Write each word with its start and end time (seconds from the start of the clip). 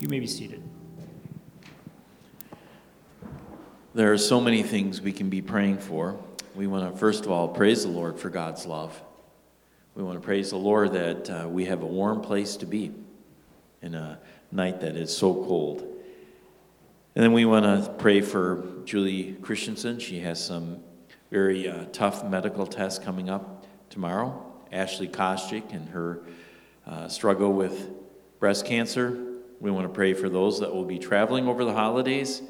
You 0.00 0.08
may 0.08 0.20
be 0.20 0.28
seated. 0.28 0.62
There 3.94 4.12
are 4.12 4.18
so 4.18 4.40
many 4.40 4.62
things 4.62 5.00
we 5.00 5.12
can 5.12 5.28
be 5.28 5.42
praying 5.42 5.78
for. 5.78 6.16
We 6.54 6.68
want 6.68 6.92
to, 6.92 6.96
first 6.96 7.24
of 7.24 7.32
all, 7.32 7.48
praise 7.48 7.82
the 7.82 7.88
Lord 7.88 8.16
for 8.16 8.30
God's 8.30 8.64
love. 8.64 9.02
We 9.96 10.04
want 10.04 10.20
to 10.20 10.24
praise 10.24 10.50
the 10.50 10.56
Lord 10.56 10.92
that 10.92 11.28
uh, 11.28 11.48
we 11.48 11.64
have 11.64 11.82
a 11.82 11.86
warm 11.86 12.20
place 12.20 12.56
to 12.58 12.66
be 12.66 12.92
in 13.82 13.96
a 13.96 14.20
night 14.52 14.82
that 14.82 14.94
is 14.94 15.16
so 15.16 15.34
cold. 15.34 15.80
And 17.16 17.24
then 17.24 17.32
we 17.32 17.44
want 17.44 17.64
to 17.64 17.92
pray 17.94 18.20
for 18.20 18.64
Julie 18.84 19.36
Christensen. 19.42 19.98
She 19.98 20.20
has 20.20 20.44
some 20.44 20.78
very 21.32 21.68
uh, 21.68 21.86
tough 21.86 22.24
medical 22.24 22.68
tests 22.68 23.04
coming 23.04 23.28
up 23.28 23.66
tomorrow. 23.90 24.46
Ashley 24.70 25.08
Koschik 25.08 25.72
and 25.72 25.88
her 25.88 26.20
uh, 26.86 27.08
struggle 27.08 27.52
with 27.52 27.90
breast 28.38 28.64
cancer. 28.64 29.37
We 29.60 29.70
want 29.70 29.86
to 29.86 29.92
pray 29.92 30.14
for 30.14 30.28
those 30.28 30.60
that 30.60 30.72
will 30.72 30.84
be 30.84 30.98
traveling 30.98 31.48
over 31.48 31.64
the 31.64 31.72
holidays. 31.72 32.42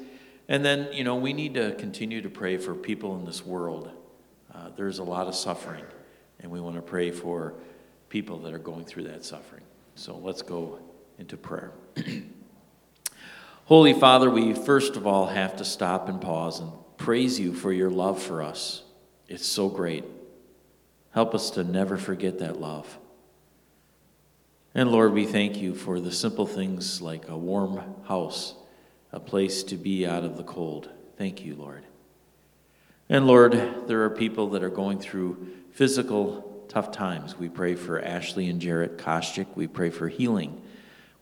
And 0.47 0.63
then, 0.63 0.89
you 0.91 1.03
know, 1.03 1.15
we 1.15 1.33
need 1.33 1.53
to 1.55 1.73
continue 1.75 2.21
to 2.21 2.29
pray 2.29 2.57
for 2.57 2.73
people 2.73 3.15
in 3.15 3.25
this 3.25 3.45
world. 3.45 3.91
Uh, 4.53 4.69
there's 4.75 4.99
a 4.99 5.03
lot 5.03 5.27
of 5.27 5.35
suffering, 5.35 5.85
and 6.39 6.51
we 6.51 6.59
want 6.59 6.75
to 6.75 6.81
pray 6.81 7.11
for 7.11 7.53
people 8.09 8.39
that 8.39 8.53
are 8.53 8.59
going 8.59 8.85
through 8.85 9.03
that 9.03 9.23
suffering. 9.23 9.63
So 9.95 10.17
let's 10.17 10.41
go 10.41 10.79
into 11.17 11.37
prayer. 11.37 11.71
Holy 13.65 13.93
Father, 13.93 14.29
we 14.29 14.53
first 14.53 14.95
of 14.95 15.05
all 15.05 15.27
have 15.27 15.57
to 15.57 15.65
stop 15.65 16.09
and 16.09 16.19
pause 16.19 16.59
and 16.59 16.71
praise 16.97 17.39
you 17.39 17.53
for 17.53 17.71
your 17.71 17.91
love 17.91 18.21
for 18.21 18.41
us. 18.41 18.83
It's 19.27 19.45
so 19.45 19.69
great. 19.69 20.03
Help 21.11 21.35
us 21.35 21.51
to 21.51 21.63
never 21.63 21.97
forget 21.97 22.39
that 22.39 22.59
love. 22.59 22.97
And 24.79 24.93
Lord, 24.93 25.11
we 25.11 25.25
thank 25.25 25.57
you 25.57 25.75
for 25.75 25.99
the 25.99 26.09
simple 26.09 26.47
things 26.47 27.01
like 27.01 27.27
a 27.27 27.37
warm 27.37 27.83
house, 28.07 28.53
a 29.11 29.19
place 29.19 29.61
to 29.63 29.75
be 29.75 30.07
out 30.07 30.23
of 30.23 30.37
the 30.37 30.43
cold. 30.43 30.87
Thank 31.17 31.43
you, 31.43 31.55
Lord. 31.55 31.83
And 33.09 33.27
Lord, 33.27 33.51
there 33.87 34.03
are 34.05 34.09
people 34.09 34.51
that 34.51 34.63
are 34.63 34.69
going 34.69 34.97
through 34.97 35.49
physical 35.73 36.63
tough 36.69 36.93
times. 36.93 37.37
We 37.37 37.49
pray 37.49 37.75
for 37.75 38.01
Ashley 38.01 38.47
and 38.47 38.61
Jarrett 38.61 38.97
Koschik. 38.97 39.47
We 39.53 39.67
pray 39.67 39.89
for 39.89 40.07
healing. 40.07 40.61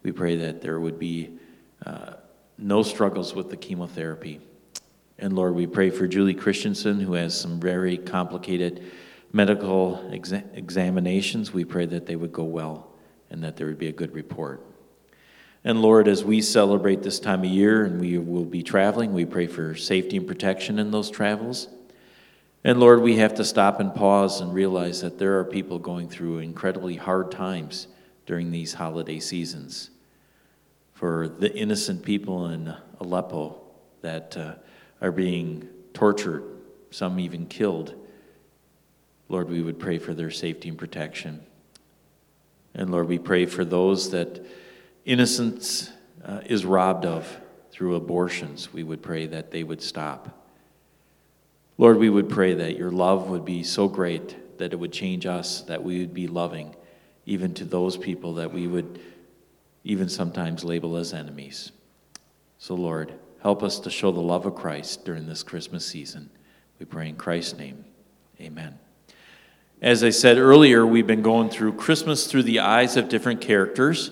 We 0.03 0.11
pray 0.11 0.35
that 0.35 0.61
there 0.61 0.79
would 0.79 0.99
be 0.99 1.31
uh, 1.83 2.13
no 2.59 2.83
struggles 2.83 3.33
with 3.33 3.49
the 3.49 3.57
chemotherapy. 3.57 4.39
And 5.17 5.33
Lord, 5.33 5.55
we 5.55 5.65
pray 5.65 5.89
for 5.89 6.07
Julie 6.07 6.35
Christensen, 6.35 6.99
who 6.99 7.13
has 7.13 7.35
some 7.35 7.59
very 7.59 7.97
complicated 7.97 8.83
medical 9.33 10.07
exa- 10.11 10.45
examinations. 10.55 11.51
We 11.51 11.65
pray 11.65 11.87
that 11.87 12.05
they 12.05 12.15
would 12.15 12.31
go 12.31 12.43
well 12.43 12.93
and 13.29 13.43
that 13.43 13.57
there 13.57 13.67
would 13.67 13.79
be 13.79 13.87
a 13.87 13.93
good 13.93 14.13
report. 14.13 14.61
And 15.63 15.81
Lord, 15.81 16.07
as 16.07 16.23
we 16.23 16.41
celebrate 16.41 17.03
this 17.03 17.19
time 17.19 17.43
of 17.43 17.49
year 17.49 17.83
and 17.83 17.99
we 17.99 18.17
will 18.17 18.45
be 18.45 18.63
traveling, 18.63 19.13
we 19.13 19.25
pray 19.25 19.47
for 19.47 19.75
safety 19.75 20.17
and 20.17 20.27
protection 20.27 20.79
in 20.79 20.91
those 20.91 21.09
travels. 21.09 21.67
And 22.63 22.79
Lord, 22.79 23.01
we 23.01 23.17
have 23.17 23.35
to 23.35 23.45
stop 23.45 23.79
and 23.79 23.93
pause 23.93 24.41
and 24.41 24.53
realize 24.53 25.01
that 25.01 25.19
there 25.19 25.39
are 25.39 25.43
people 25.43 25.79
going 25.79 26.09
through 26.09 26.39
incredibly 26.39 26.95
hard 26.95 27.31
times 27.31 27.87
during 28.25 28.51
these 28.51 28.73
holiday 28.73 29.19
seasons 29.19 29.89
for 30.93 31.27
the 31.27 31.53
innocent 31.55 32.03
people 32.03 32.47
in 32.47 32.75
Aleppo 32.99 33.61
that 34.01 34.35
uh, 34.35 34.55
are 35.01 35.11
being 35.11 35.69
tortured, 35.93 36.43
some 36.89 37.19
even 37.19 37.45
killed. 37.45 37.93
Lord, 39.29 39.49
we 39.49 39.61
would 39.61 39.79
pray 39.79 39.99
for 39.99 40.13
their 40.13 40.31
safety 40.31 40.69
and 40.69 40.77
protection. 40.77 41.45
And 42.77 42.91
Lord, 42.91 43.09
we 43.09 43.19
pray 43.19 43.45
for 43.45 43.65
those 43.65 44.11
that 44.11 44.45
innocence 45.03 45.91
uh, 46.23 46.41
is 46.45 46.65
robbed 46.65 47.05
of 47.05 47.27
through 47.71 47.95
abortions. 47.95 48.71
We 48.71 48.83
would 48.83 49.01
pray 49.01 49.25
that 49.25 49.51
they 49.51 49.63
would 49.63 49.81
stop. 49.81 50.29
Lord, 51.77 51.97
we 51.97 52.09
would 52.09 52.29
pray 52.29 52.53
that 52.53 52.77
your 52.77 52.91
love 52.91 53.29
would 53.29 53.43
be 53.43 53.63
so 53.63 53.87
great 53.87 54.57
that 54.59 54.73
it 54.73 54.75
would 54.77 54.93
change 54.93 55.25
us, 55.25 55.61
that 55.63 55.83
we 55.83 55.99
would 55.99 56.13
be 56.13 56.27
loving 56.27 56.75
even 57.27 57.53
to 57.53 57.65
those 57.65 57.97
people 57.97 58.35
that 58.35 58.51
we 58.51 58.65
would 58.65 58.99
even 59.83 60.09
sometimes 60.09 60.63
label 60.63 60.95
as 60.95 61.13
enemies. 61.13 61.71
So, 62.57 62.73
Lord, 62.73 63.13
help 63.43 63.61
us 63.61 63.79
to 63.81 63.89
show 63.89 64.11
the 64.11 64.21
love 64.21 64.45
of 64.45 64.55
Christ 64.55 65.05
during 65.05 65.27
this 65.27 65.43
Christmas 65.43 65.85
season. 65.85 66.29
We 66.79 66.85
pray 66.85 67.09
in 67.09 67.15
Christ's 67.15 67.57
name. 67.57 67.85
Amen. 68.41 68.79
As 69.81 70.03
I 70.03 70.09
said 70.09 70.37
earlier, 70.37 70.85
we've 70.85 71.07
been 71.07 71.21
going 71.21 71.49
through 71.49 71.73
Christmas 71.73 72.27
through 72.27 72.43
the 72.43 72.59
eyes 72.59 72.97
of 72.97 73.09
different 73.09 73.41
characters. 73.41 74.11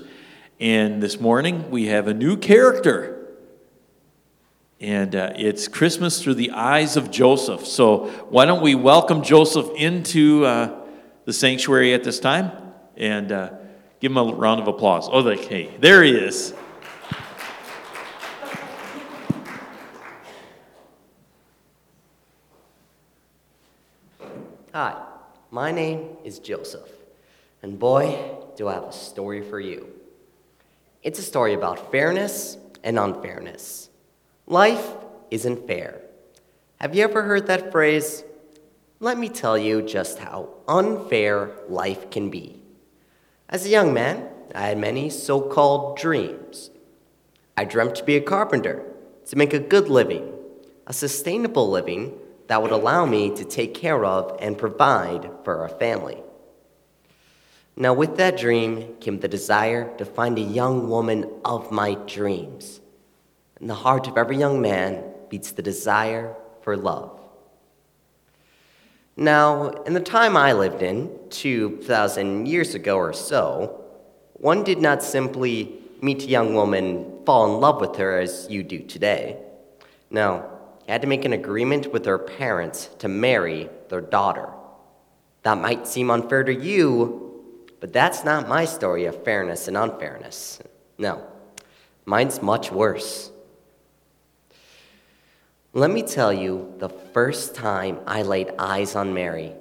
And 0.59 1.01
this 1.01 1.19
morning, 1.19 1.69
we 1.71 1.87
have 1.87 2.07
a 2.07 2.13
new 2.13 2.37
character. 2.37 3.27
And 4.79 5.15
uh, 5.15 5.33
it's 5.35 5.67
Christmas 5.67 6.21
through 6.21 6.35
the 6.35 6.51
eyes 6.51 6.97
of 6.97 7.11
Joseph. 7.11 7.65
So, 7.65 8.07
why 8.29 8.45
don't 8.45 8.61
we 8.61 8.75
welcome 8.75 9.23
Joseph 9.23 9.69
into 9.75 10.45
uh, 10.45 10.85
the 11.25 11.33
sanctuary 11.33 11.93
at 11.93 12.03
this 12.03 12.19
time? 12.19 12.51
And 12.95 13.31
uh, 13.31 13.49
Give 14.05 14.11
him 14.11 14.17
a 14.17 14.35
round 14.35 14.61
of 14.61 14.67
applause. 14.67 15.09
Oh, 15.11 15.27
okay, 15.27 15.71
there 15.79 16.03
he 16.03 16.11
is. 16.11 16.53
Hi, 24.73 25.04
my 25.55 25.71
name 25.71 26.17
is 26.25 26.39
Joseph, 26.39 26.89
and 27.63 27.79
boy, 27.79 28.19
do 28.57 28.67
I 28.67 28.73
have 28.73 28.83
a 28.83 28.91
story 28.91 29.41
for 29.41 29.57
you. 29.57 29.87
It's 31.01 31.17
a 31.17 31.21
story 31.21 31.53
about 31.53 31.93
fairness 31.93 32.57
and 32.83 32.99
unfairness. 32.99 33.89
Life 34.47 34.85
isn't 35.31 35.65
fair. 35.65 36.01
Have 36.81 36.93
you 36.93 37.05
ever 37.05 37.23
heard 37.23 37.47
that 37.47 37.71
phrase? 37.71 38.25
Let 38.99 39.17
me 39.17 39.29
tell 39.29 39.57
you 39.57 39.81
just 39.81 40.19
how 40.19 40.49
unfair 40.67 41.51
life 41.69 42.11
can 42.11 42.29
be. 42.29 42.61
As 43.47 43.65
a 43.65 43.69
young 43.69 43.93
man, 43.93 44.27
I 44.53 44.67
had 44.67 44.77
many 44.77 45.09
so 45.09 45.39
called 45.39 45.97
dreams. 45.97 46.69
I 47.55 47.63
dreamt 47.63 47.95
to 47.95 48.03
be 48.03 48.17
a 48.17 48.21
carpenter, 48.21 48.83
to 49.27 49.37
make 49.37 49.53
a 49.53 49.59
good 49.59 49.87
living, 49.87 50.33
a 50.85 50.91
sustainable 50.91 51.69
living 51.69 52.19
that 52.47 52.61
would 52.61 52.71
allow 52.71 53.05
me 53.05 53.35
to 53.35 53.43
take 53.43 53.73
care 53.73 54.05
of 54.05 54.37
and 54.39 54.57
provide 54.57 55.29
for 55.43 55.59
our 55.59 55.69
family. 55.69 56.21
Now, 57.75 57.93
with 57.93 58.17
that 58.17 58.37
dream 58.37 58.95
came 59.01 59.19
the 59.19 59.27
desire 59.27 59.95
to 59.97 60.05
find 60.05 60.37
a 60.37 60.41
young 60.41 60.89
woman 60.89 61.29
of 61.43 61.71
my 61.71 61.95
dreams. 62.05 62.79
In 63.59 63.67
the 63.67 63.73
heart 63.73 64.07
of 64.07 64.17
every 64.17 64.37
young 64.37 64.61
man 64.61 65.03
beats 65.29 65.51
the 65.51 65.61
desire 65.61 66.35
for 66.61 66.77
love. 66.77 67.19
Now, 69.17 69.69
in 69.83 69.93
the 69.93 69.99
time 69.99 70.37
I 70.37 70.53
lived 70.53 70.81
in, 70.81 71.09
2,000 71.29 72.47
years 72.47 72.75
ago 72.75 72.97
or 72.97 73.13
so, 73.13 73.83
one 74.33 74.63
did 74.63 74.79
not 74.79 75.01
simply 75.01 75.79
meet 76.01 76.23
a 76.23 76.27
young 76.27 76.53
woman, 76.53 77.23
fall 77.25 77.53
in 77.53 77.61
love 77.61 77.81
with 77.81 77.95
her 77.95 78.19
as 78.19 78.47
you 78.49 78.61
do 78.63 78.79
today. 78.79 79.37
No, 80.09 80.49
you 80.49 80.54
had 80.91 81.01
to 81.01 81.07
make 81.07 81.25
an 81.25 81.33
agreement 81.33 81.91
with 81.91 82.05
her 82.05 82.17
parents 82.17 82.89
to 82.99 83.07
marry 83.07 83.69
their 83.89 84.01
daughter. 84.01 84.49
That 85.43 85.57
might 85.57 85.87
seem 85.87 86.09
unfair 86.09 86.43
to 86.43 86.53
you, 86.53 87.43
but 87.79 87.93
that's 87.93 88.23
not 88.23 88.47
my 88.47 88.65
story 88.65 89.05
of 89.05 89.23
fairness 89.23 89.67
and 89.67 89.77
unfairness. 89.77 90.59
No, 90.97 91.25
mine's 92.05 92.41
much 92.41 92.71
worse. 92.71 93.31
Let 95.73 95.91
me 95.91 96.03
tell 96.03 96.31
you 96.31 96.73
the 96.77 96.89
first 96.89 97.53
time 97.53 97.99
I 98.07 98.21
laid 98.21 98.51
eyes 98.57 98.95
on 98.95 99.13
Mary. 99.13 99.53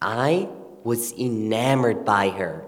I 0.00 0.48
was 0.84 1.12
enamored 1.12 2.04
by 2.04 2.30
her. 2.30 2.64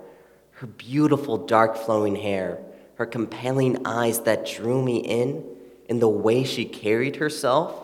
Her 0.53 0.67
beautiful 0.67 1.39
dark 1.39 1.77
flowing 1.77 2.15
hair, 2.15 2.59
her 2.97 3.07
compelling 3.07 3.87
eyes 3.87 4.21
that 4.21 4.47
drew 4.47 4.83
me 4.83 4.99
in, 4.99 5.43
and 5.93 6.01
the 6.01 6.09
way 6.09 6.43
she 6.43 6.65
carried 6.65 7.17
herself 7.17 7.79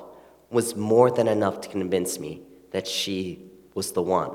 was 0.49 0.75
more 0.75 1.11
than 1.11 1.29
enough 1.29 1.61
to 1.61 1.69
convince 1.69 2.19
me 2.19 2.41
that 2.71 2.87
she 2.87 3.39
was 3.75 3.93
the 3.93 4.01
one. 4.01 4.31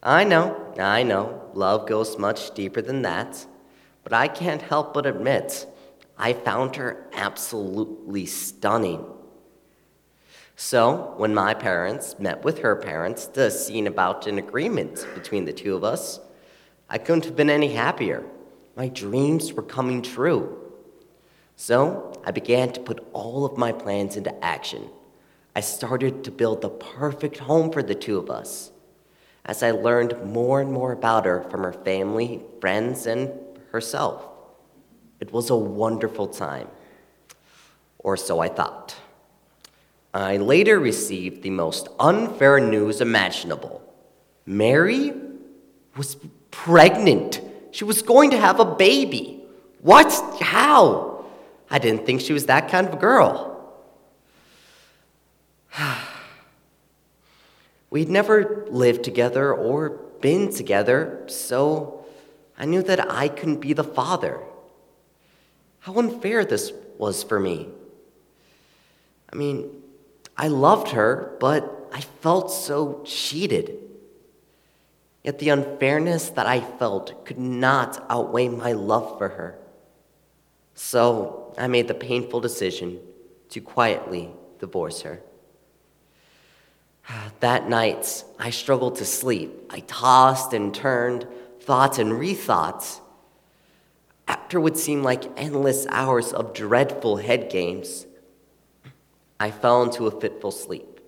I 0.00 0.22
know, 0.22 0.72
I 0.78 1.02
know, 1.02 1.50
love 1.54 1.88
goes 1.88 2.16
much 2.16 2.54
deeper 2.54 2.80
than 2.80 3.02
that, 3.02 3.44
but 4.04 4.12
I 4.12 4.28
can't 4.28 4.62
help 4.62 4.94
but 4.94 5.06
admit 5.06 5.66
I 6.16 6.32
found 6.34 6.76
her 6.76 7.08
absolutely 7.14 8.26
stunning. 8.26 9.04
So, 10.54 11.14
when 11.16 11.34
my 11.34 11.54
parents 11.54 12.16
met 12.20 12.44
with 12.44 12.60
her 12.60 12.76
parents 12.76 13.26
to 13.26 13.50
see 13.50 13.84
about 13.86 14.28
an 14.28 14.38
agreement 14.38 15.04
between 15.16 15.46
the 15.46 15.52
two 15.52 15.74
of 15.74 15.82
us, 15.82 16.20
I 16.88 16.98
couldn't 16.98 17.24
have 17.24 17.34
been 17.34 17.50
any 17.50 17.74
happier. 17.74 18.24
My 18.76 18.86
dreams 18.86 19.52
were 19.52 19.64
coming 19.64 20.00
true. 20.00 20.58
So, 21.60 22.07
I 22.28 22.30
began 22.30 22.70
to 22.72 22.80
put 22.80 23.02
all 23.14 23.46
of 23.46 23.56
my 23.56 23.72
plans 23.72 24.14
into 24.14 24.44
action. 24.44 24.90
I 25.56 25.60
started 25.60 26.24
to 26.24 26.30
build 26.30 26.60
the 26.60 26.68
perfect 26.68 27.38
home 27.38 27.72
for 27.72 27.82
the 27.82 27.94
two 27.94 28.18
of 28.18 28.28
us. 28.28 28.70
As 29.46 29.62
I 29.62 29.70
learned 29.70 30.22
more 30.26 30.60
and 30.60 30.70
more 30.70 30.92
about 30.92 31.24
her 31.24 31.42
from 31.44 31.62
her 31.62 31.72
family, 31.72 32.42
friends, 32.60 33.06
and 33.06 33.30
herself. 33.72 34.26
It 35.20 35.32
was 35.32 35.48
a 35.48 35.56
wonderful 35.56 36.28
time, 36.28 36.68
or 37.98 38.18
so 38.18 38.40
I 38.40 38.48
thought. 38.48 38.94
I 40.12 40.36
later 40.36 40.78
received 40.78 41.42
the 41.42 41.48
most 41.48 41.88
unfair 41.98 42.60
news 42.60 43.00
imaginable. 43.00 43.80
Mary 44.44 45.14
was 45.96 46.18
pregnant. 46.50 47.40
She 47.70 47.84
was 47.84 48.02
going 48.02 48.32
to 48.32 48.38
have 48.38 48.60
a 48.60 48.66
baby. 48.66 49.42
What? 49.80 50.12
How? 50.42 51.17
I 51.70 51.78
didn't 51.78 52.06
think 52.06 52.20
she 52.20 52.32
was 52.32 52.46
that 52.46 52.70
kind 52.70 52.88
of 52.88 52.98
girl. 52.98 53.72
We'd 57.90 58.08
never 58.08 58.66
lived 58.70 59.04
together 59.04 59.52
or 59.52 59.90
been 60.20 60.52
together, 60.52 61.24
so 61.26 62.04
I 62.58 62.64
knew 62.64 62.82
that 62.82 63.10
I 63.10 63.28
couldn't 63.28 63.60
be 63.60 63.72
the 63.72 63.84
father. 63.84 64.40
How 65.80 65.94
unfair 65.94 66.44
this 66.44 66.72
was 66.96 67.22
for 67.22 67.38
me. 67.38 67.68
I 69.32 69.36
mean, 69.36 69.70
I 70.36 70.48
loved 70.48 70.88
her, 70.88 71.36
but 71.40 71.90
I 71.92 72.00
felt 72.00 72.50
so 72.50 73.02
cheated. 73.04 73.76
Yet 75.22 75.38
the 75.38 75.50
unfairness 75.50 76.30
that 76.30 76.46
I 76.46 76.60
felt 76.60 77.24
could 77.24 77.38
not 77.38 78.04
outweigh 78.08 78.48
my 78.48 78.72
love 78.72 79.18
for 79.18 79.28
her. 79.28 79.58
So 80.74 81.47
I 81.58 81.66
made 81.66 81.88
the 81.88 81.94
painful 81.94 82.40
decision 82.40 83.00
to 83.50 83.60
quietly 83.60 84.30
divorce 84.58 85.02
her. 85.02 85.20
That 87.40 87.68
night, 87.68 88.24
I 88.38 88.50
struggled 88.50 88.96
to 88.96 89.04
sleep. 89.04 89.50
I 89.70 89.80
tossed 89.80 90.52
and 90.52 90.74
turned, 90.74 91.26
thought 91.60 91.98
and 91.98 92.12
rethought. 92.12 93.00
After 94.26 94.60
what 94.60 94.76
seemed 94.76 95.04
like 95.04 95.24
endless 95.36 95.86
hours 95.88 96.32
of 96.32 96.52
dreadful 96.52 97.16
head 97.18 97.48
games, 97.48 98.06
I 99.40 99.50
fell 99.50 99.82
into 99.82 100.06
a 100.06 100.20
fitful 100.20 100.50
sleep. 100.50 101.00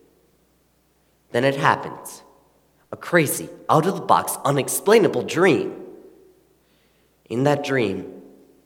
Then 1.33 1.45
it 1.45 1.57
happened 1.57 2.23
a 2.93 2.97
crazy, 2.97 3.49
out 3.69 3.87
of 3.87 3.95
the 3.95 4.01
box, 4.01 4.37
unexplainable 4.45 5.23
dream. 5.23 5.85
In 7.29 7.45
that 7.45 7.63
dream, 7.63 8.20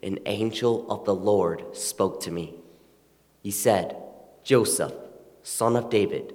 an 0.04 0.18
angel 0.26 0.90
of 0.90 1.04
the 1.04 1.14
Lord 1.14 1.76
spoke 1.76 2.20
to 2.22 2.30
me. 2.30 2.54
He 3.42 3.50
said, 3.50 3.96
Joseph, 4.44 4.92
son 5.42 5.76
of 5.76 5.90
David, 5.90 6.34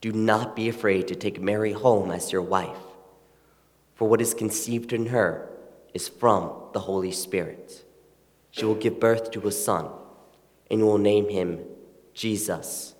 do 0.00 0.12
not 0.12 0.56
be 0.56 0.68
afraid 0.68 1.08
to 1.08 1.14
take 1.14 1.42
Mary 1.42 1.72
home 1.72 2.10
as 2.10 2.32
your 2.32 2.42
wife, 2.42 2.78
for 3.94 4.08
what 4.08 4.20
is 4.20 4.32
conceived 4.32 4.92
in 4.92 5.06
her 5.06 5.50
is 5.92 6.08
from 6.08 6.52
the 6.72 6.80
Holy 6.80 7.12
Spirit. 7.12 7.84
She 8.50 8.64
will 8.64 8.76
give 8.76 9.00
birth 9.00 9.30
to 9.32 9.46
a 9.46 9.52
son, 9.52 9.88
and 10.70 10.82
will 10.82 10.98
name 10.98 11.28
him 11.28 11.60
Jesus, 12.14 12.94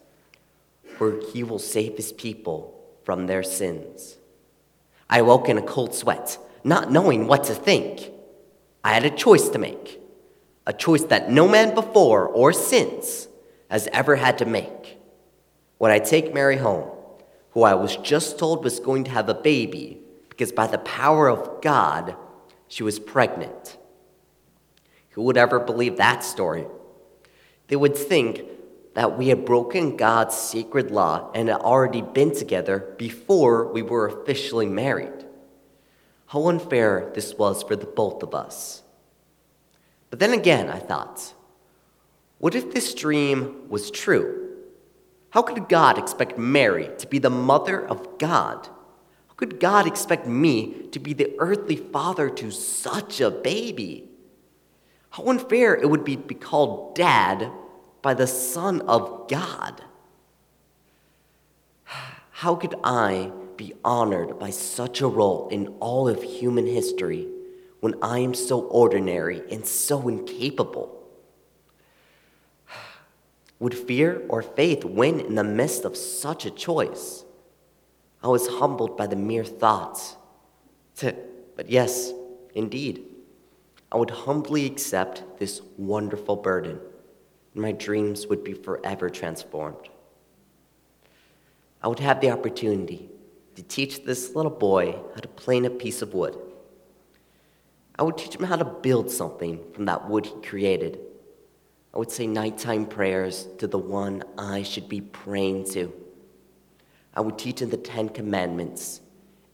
for 0.96 1.20
he 1.32 1.42
will 1.44 1.58
save 1.58 1.96
his 1.96 2.12
people 2.12 2.84
from 3.04 3.26
their 3.26 3.42
sins. 3.42 4.16
I 5.08 5.22
woke 5.22 5.48
in 5.48 5.58
a 5.58 5.62
cold 5.62 5.94
sweat, 5.94 6.36
not 6.64 6.90
knowing 6.90 7.26
what 7.26 7.44
to 7.44 7.54
think. 7.54 8.10
I 8.84 8.92
had 8.92 9.04
a 9.04 9.10
choice 9.10 9.48
to 9.50 9.58
make, 9.58 9.99
a 10.66 10.72
choice 10.72 11.04
that 11.04 11.30
no 11.30 11.48
man 11.48 11.74
before 11.74 12.26
or 12.26 12.52
since 12.52 13.28
has 13.70 13.88
ever 13.92 14.16
had 14.16 14.38
to 14.38 14.44
make. 14.44 14.98
Would 15.78 15.90
I 15.90 15.98
take 15.98 16.34
Mary 16.34 16.56
home, 16.58 16.90
who 17.52 17.62
I 17.62 17.74
was 17.74 17.96
just 17.96 18.38
told 18.38 18.64
was 18.64 18.80
going 18.80 19.04
to 19.04 19.10
have 19.10 19.28
a 19.28 19.34
baby, 19.34 20.00
because 20.28 20.52
by 20.52 20.66
the 20.66 20.78
power 20.78 21.28
of 21.28 21.62
God, 21.62 22.16
she 22.68 22.82
was 22.82 22.98
pregnant? 22.98 23.78
Who 25.10 25.22
would 25.22 25.36
ever 25.36 25.58
believe 25.58 25.96
that 25.96 26.22
story? 26.22 26.66
They 27.68 27.76
would 27.76 27.96
think 27.96 28.42
that 28.94 29.16
we 29.16 29.28
had 29.28 29.44
broken 29.44 29.96
God's 29.96 30.36
sacred 30.36 30.90
law 30.90 31.30
and 31.34 31.48
had 31.48 31.60
already 31.60 32.02
been 32.02 32.34
together 32.34 32.94
before 32.98 33.72
we 33.72 33.82
were 33.82 34.08
officially 34.08 34.66
married. 34.66 35.24
How 36.26 36.48
unfair 36.48 37.10
this 37.14 37.34
was 37.34 37.62
for 37.62 37.76
the 37.76 37.86
both 37.86 38.22
of 38.22 38.34
us. 38.34 38.82
But 40.10 40.18
then 40.18 40.32
again, 40.32 40.68
I 40.68 40.78
thought, 40.78 41.34
what 42.38 42.54
if 42.54 42.72
this 42.72 42.94
dream 42.94 43.68
was 43.68 43.90
true? 43.90 44.56
How 45.30 45.42
could 45.42 45.68
God 45.68 45.98
expect 45.98 46.38
Mary 46.38 46.90
to 46.98 47.06
be 47.06 47.18
the 47.18 47.30
mother 47.30 47.86
of 47.86 48.18
God? 48.18 48.66
How 49.28 49.34
could 49.36 49.60
God 49.60 49.86
expect 49.86 50.26
me 50.26 50.88
to 50.90 50.98
be 50.98 51.12
the 51.12 51.34
earthly 51.38 51.76
father 51.76 52.28
to 52.30 52.50
such 52.50 53.20
a 53.20 53.30
baby? 53.30 54.08
How 55.10 55.24
unfair 55.24 55.74
it 55.74 55.88
would 55.88 56.04
be 56.04 56.16
to 56.16 56.22
be 56.22 56.34
called 56.34 56.96
dad 56.96 57.50
by 58.02 58.14
the 58.14 58.26
Son 58.26 58.80
of 58.82 59.28
God. 59.28 59.82
How 62.30 62.54
could 62.54 62.74
I 62.82 63.32
be 63.56 63.74
honored 63.84 64.38
by 64.38 64.50
such 64.50 65.00
a 65.00 65.06
role 65.06 65.48
in 65.50 65.68
all 65.80 66.08
of 66.08 66.22
human 66.22 66.66
history 66.66 67.28
when 67.80 67.94
I 68.02 68.18
am 68.20 68.34
so 68.34 68.60
ordinary 68.60 69.42
and 69.50 69.66
so 69.66 70.08
incapable? 70.08 71.02
Would 73.58 73.74
fear 73.74 74.22
or 74.28 74.42
faith 74.42 74.84
win 74.84 75.20
in 75.20 75.34
the 75.34 75.44
midst 75.44 75.84
of 75.84 75.96
such 75.96 76.46
a 76.46 76.50
choice? 76.50 77.24
I 78.22 78.28
was 78.28 78.46
humbled 78.46 78.96
by 78.96 79.06
the 79.06 79.16
mere 79.16 79.44
thought. 79.44 80.16
But 81.00 81.68
yes, 81.68 82.12
indeed, 82.54 83.04
I 83.90 83.96
would 83.96 84.10
humbly 84.10 84.66
accept 84.66 85.22
this 85.38 85.62
wonderful 85.76 86.36
burden 86.36 86.78
and 87.54 87.62
my 87.62 87.72
dreams 87.72 88.26
would 88.26 88.44
be 88.44 88.52
forever 88.52 89.10
transformed. 89.10 89.88
I 91.82 91.88
would 91.88 91.98
have 91.98 92.20
the 92.20 92.30
opportunity 92.30 93.08
to 93.56 93.62
teach 93.62 94.04
this 94.04 94.34
little 94.34 94.50
boy 94.50 94.92
how 95.14 95.20
to 95.20 95.28
plane 95.28 95.64
a 95.64 95.70
piece 95.70 96.02
of 96.02 96.14
wood. 96.14 96.36
I 98.00 98.02
would 98.02 98.18
teach 98.18 98.34
him 98.34 98.42
how 98.42 98.56
to 98.56 98.64
build 98.64 99.10
something 99.10 99.60
from 99.72 99.84
that 99.84 100.08
wood 100.08 100.26
he 100.26 100.34
created. 100.42 100.98
I 101.94 101.98
would 101.98 102.10
say 102.10 102.26
nighttime 102.26 102.86
prayers 102.86 103.46
to 103.58 103.68
the 103.68 103.78
one 103.78 104.24
I 104.36 104.64
should 104.64 104.88
be 104.88 105.00
praying 105.00 105.70
to. 105.72 105.92
I 107.14 107.20
would 107.20 107.38
teach 107.38 107.62
him 107.62 107.70
the 107.70 107.76
Ten 107.76 108.08
Commandments, 108.08 109.00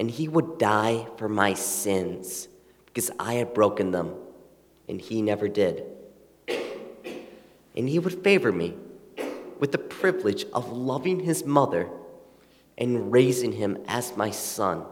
and 0.00 0.10
he 0.10 0.28
would 0.28 0.56
die 0.56 1.06
for 1.18 1.28
my 1.28 1.52
sins 1.52 2.48
because 2.86 3.10
I 3.20 3.34
had 3.34 3.52
broken 3.52 3.90
them, 3.90 4.14
and 4.88 4.98
he 4.98 5.20
never 5.20 5.48
did 5.48 5.84
and 7.76 7.88
he 7.88 7.98
would 7.98 8.24
favor 8.24 8.50
me 8.50 8.74
with 9.58 9.72
the 9.72 9.78
privilege 9.78 10.46
of 10.52 10.72
loving 10.72 11.20
his 11.20 11.44
mother 11.44 11.88
and 12.78 13.12
raising 13.12 13.52
him 13.52 13.78
as 13.86 14.16
my 14.16 14.30
son. 14.30 14.84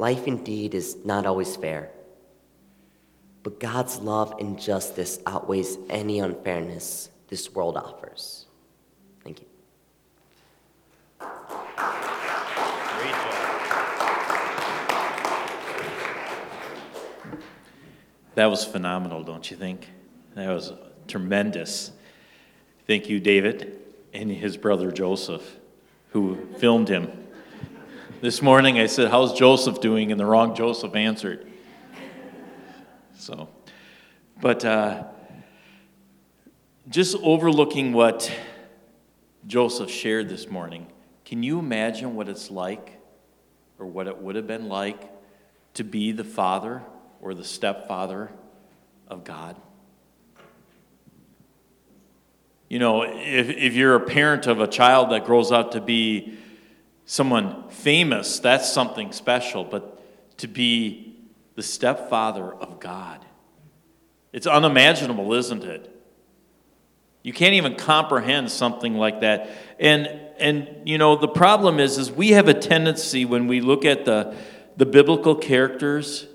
Life 0.00 0.26
indeed 0.26 0.74
is 0.74 0.96
not 1.04 1.26
always 1.26 1.56
fair, 1.56 1.90
but 3.42 3.60
God's 3.60 3.98
love 3.98 4.34
and 4.40 4.58
justice 4.58 5.18
outweighs 5.26 5.76
any 5.90 6.20
unfairness 6.20 7.10
this 7.28 7.52
world 7.54 7.76
offers. 7.76 8.46
Thank 9.22 9.42
you. 9.42 9.46
That 18.36 18.46
was 18.46 18.64
phenomenal, 18.64 19.22
don't 19.22 19.50
you 19.50 19.56
think? 19.58 19.86
That 20.34 20.48
was 20.48 20.72
tremendous. 21.08 21.92
Thank 22.86 23.10
you, 23.10 23.20
David, 23.20 23.82
and 24.14 24.30
his 24.30 24.56
brother 24.56 24.90
Joseph, 24.90 25.58
who 26.12 26.48
filmed 26.56 26.88
him. 26.88 27.19
This 28.22 28.42
morning 28.42 28.78
I 28.78 28.84
said, 28.84 29.10
How's 29.10 29.32
Joseph 29.32 29.80
doing? 29.80 30.10
And 30.10 30.20
the 30.20 30.26
wrong 30.26 30.54
Joseph 30.54 30.94
answered. 30.94 31.50
So, 33.14 33.48
but 34.42 34.62
uh, 34.62 35.04
just 36.90 37.16
overlooking 37.22 37.94
what 37.94 38.30
Joseph 39.46 39.90
shared 39.90 40.28
this 40.28 40.50
morning, 40.50 40.86
can 41.24 41.42
you 41.42 41.58
imagine 41.58 42.14
what 42.14 42.28
it's 42.28 42.50
like, 42.50 43.00
or 43.78 43.86
what 43.86 44.06
it 44.06 44.18
would 44.18 44.36
have 44.36 44.46
been 44.46 44.68
like, 44.68 45.10
to 45.74 45.82
be 45.82 46.12
the 46.12 46.24
father 46.24 46.82
or 47.22 47.32
the 47.32 47.44
stepfather 47.44 48.30
of 49.08 49.24
God? 49.24 49.56
You 52.68 52.80
know, 52.80 53.02
if, 53.02 53.48
if 53.48 53.72
you're 53.72 53.94
a 53.94 54.00
parent 54.00 54.46
of 54.46 54.60
a 54.60 54.66
child 54.66 55.10
that 55.12 55.24
grows 55.24 55.50
up 55.50 55.70
to 55.70 55.80
be 55.80 56.36
someone 57.10 57.68
famous, 57.70 58.38
that's 58.38 58.72
something 58.72 59.10
special. 59.10 59.64
But 59.64 60.00
to 60.38 60.46
be 60.46 61.16
the 61.56 61.62
stepfather 61.62 62.54
of 62.54 62.78
God, 62.78 63.24
it's 64.32 64.46
unimaginable, 64.46 65.34
isn't 65.34 65.64
it? 65.64 65.92
You 67.24 67.32
can't 67.32 67.54
even 67.54 67.74
comprehend 67.74 68.48
something 68.52 68.94
like 68.94 69.22
that. 69.22 69.50
And 69.80 70.06
and 70.38 70.68
you 70.84 70.98
know, 70.98 71.16
the 71.16 71.26
problem 71.26 71.80
is 71.80 71.98
is 71.98 72.12
we 72.12 72.28
have 72.30 72.46
a 72.46 72.54
tendency 72.54 73.24
when 73.24 73.48
we 73.48 73.60
look 73.60 73.84
at 73.84 74.04
the 74.04 74.36
the 74.76 74.86
biblical 74.86 75.34
characters, 75.34 76.28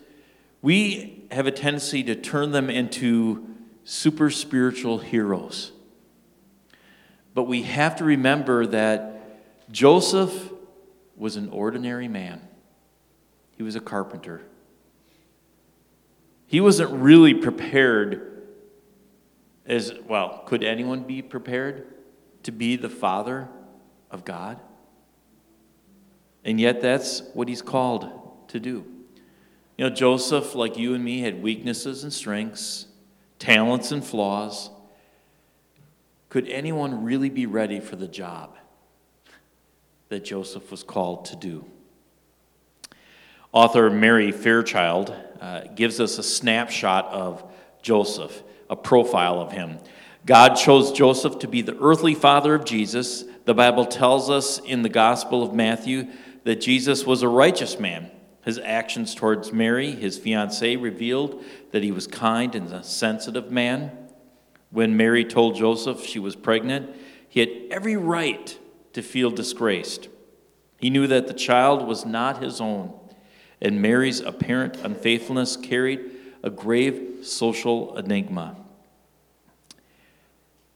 we 0.62 1.26
have 1.32 1.48
a 1.48 1.52
tendency 1.52 2.04
to 2.04 2.16
turn 2.16 2.52
them 2.52 2.70
into 2.70 3.48
super 3.86 4.30
spiritual 4.30 4.98
heroes. 4.98 5.72
But 7.34 7.44
we 7.44 7.62
have 7.62 7.96
to 7.96 8.04
remember 8.04 8.68
that 8.68 9.72
Joseph 9.72 10.52
was 11.16 11.36
an 11.36 11.50
ordinary 11.50 12.08
man, 12.08 12.42
he 13.58 13.64
was 13.64 13.76
a 13.76 13.82
carpenter. 13.82 14.42
He 16.48 16.62
wasn't 16.62 16.92
really 16.92 17.34
prepared 17.34 18.44
as 19.66 19.94
well. 20.08 20.44
Could 20.46 20.64
anyone 20.64 21.04
be 21.04 21.22
prepared 21.22 21.88
to 22.44 22.52
be 22.52 22.76
the 22.76 22.90
father 22.90 23.50
of 24.12 24.24
God? 24.26 24.60
And 26.44 26.62
yet, 26.62 26.82
that's 26.82 27.24
what 27.34 27.48
he's 27.48 27.64
called 27.64 28.48
to 28.50 28.60
do. 28.60 28.86
You 29.78 29.90
know, 29.90 29.90
Joseph, 29.90 30.54
like 30.54 30.78
you 30.78 30.94
and 30.94 31.04
me, 31.04 31.22
had 31.22 31.42
weaknesses 31.42 32.04
and 32.04 32.14
strengths, 32.14 32.86
talents 33.40 33.92
and 33.92 34.06
flaws. 34.06 34.70
Could 36.30 36.48
anyone 36.48 37.04
really 37.04 37.30
be 37.30 37.48
ready 37.48 37.80
for 37.80 37.96
the 37.96 38.08
job 38.08 38.56
that 40.10 40.24
Joseph 40.24 40.72
was 40.72 40.84
called 40.84 41.26
to 41.26 41.36
do? 41.36 41.66
Author 43.52 43.90
Mary 43.90 44.32
Fairchild 44.32 45.16
uh, 45.40 45.62
gives 45.76 46.00
us 46.00 46.18
a 46.18 46.24
snapshot 46.24 47.06
of 47.06 47.44
Joseph, 47.82 48.44
a 48.70 48.76
profile 48.76 49.40
of 49.40 49.52
him. 49.54 49.80
God 50.26 50.56
chose 50.56 50.92
Joseph 50.92 51.40
to 51.40 51.48
be 51.48 51.62
the 51.62 51.78
earthly 51.80 52.16
father 52.16 52.54
of 52.54 52.66
Jesus. 52.66 53.24
The 53.46 53.54
Bible 53.54 53.86
tells 53.86 54.30
us 54.30 54.60
in 54.60 54.82
the 54.82 54.90
Gospel 54.90 55.44
of 55.44 55.54
Matthew 55.54 56.08
that 56.44 56.62
Jesus 56.62 57.06
was 57.06 57.22
a 57.22 57.30
righteous 57.30 57.80
man. 57.80 58.12
His 58.44 58.60
actions 58.60 59.16
towards 59.16 59.54
Mary, 59.54 59.92
his 59.92 60.18
fiancee, 60.18 60.76
revealed 60.76 61.44
that 61.72 61.84
he 61.84 61.92
was 61.92 62.08
kind 62.08 62.54
and 62.56 62.72
a 62.72 62.84
sensitive 62.84 63.52
man. 63.52 63.92
When 64.70 64.98
Mary 64.98 65.24
told 65.24 65.56
Joseph 65.56 66.06
she 66.06 66.20
was 66.20 66.36
pregnant, 66.36 66.96
he 67.30 67.40
had 67.40 67.50
every 67.72 67.96
right 67.96 68.58
to 68.96 69.02
feel 69.02 69.30
disgraced. 69.30 70.10
He 70.80 70.90
knew 70.90 71.08
that 71.08 71.28
the 71.28 71.34
child 71.34 71.88
was 71.88 72.06
not 72.06 72.44
his 72.44 72.60
own 72.60 72.94
and 73.62 73.82
Mary's 73.82 74.20
apparent 74.20 74.78
unfaithfulness 74.78 75.58
carried 75.58 76.12
a 76.44 76.50
grave 76.50 77.20
social 77.24 77.98
enigma. 77.98 78.56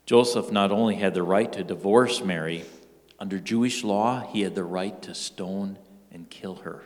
Joseph 0.05 0.51
not 0.51 0.71
only 0.71 0.95
had 0.95 1.13
the 1.13 1.23
right 1.23 1.51
to 1.53 1.63
divorce 1.63 2.23
Mary, 2.23 2.63
under 3.19 3.37
Jewish 3.37 3.83
law, 3.83 4.21
he 4.21 4.41
had 4.41 4.55
the 4.55 4.63
right 4.63 4.99
to 5.03 5.13
stone 5.13 5.77
and 6.11 6.29
kill 6.29 6.55
her. 6.55 6.83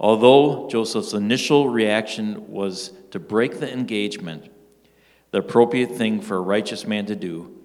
Although 0.00 0.68
Joseph's 0.68 1.12
initial 1.12 1.68
reaction 1.68 2.50
was 2.50 2.90
to 3.12 3.20
break 3.20 3.60
the 3.60 3.72
engagement, 3.72 4.50
the 5.30 5.38
appropriate 5.38 5.92
thing 5.92 6.20
for 6.20 6.38
a 6.38 6.40
righteous 6.40 6.84
man 6.84 7.06
to 7.06 7.14
do, 7.14 7.61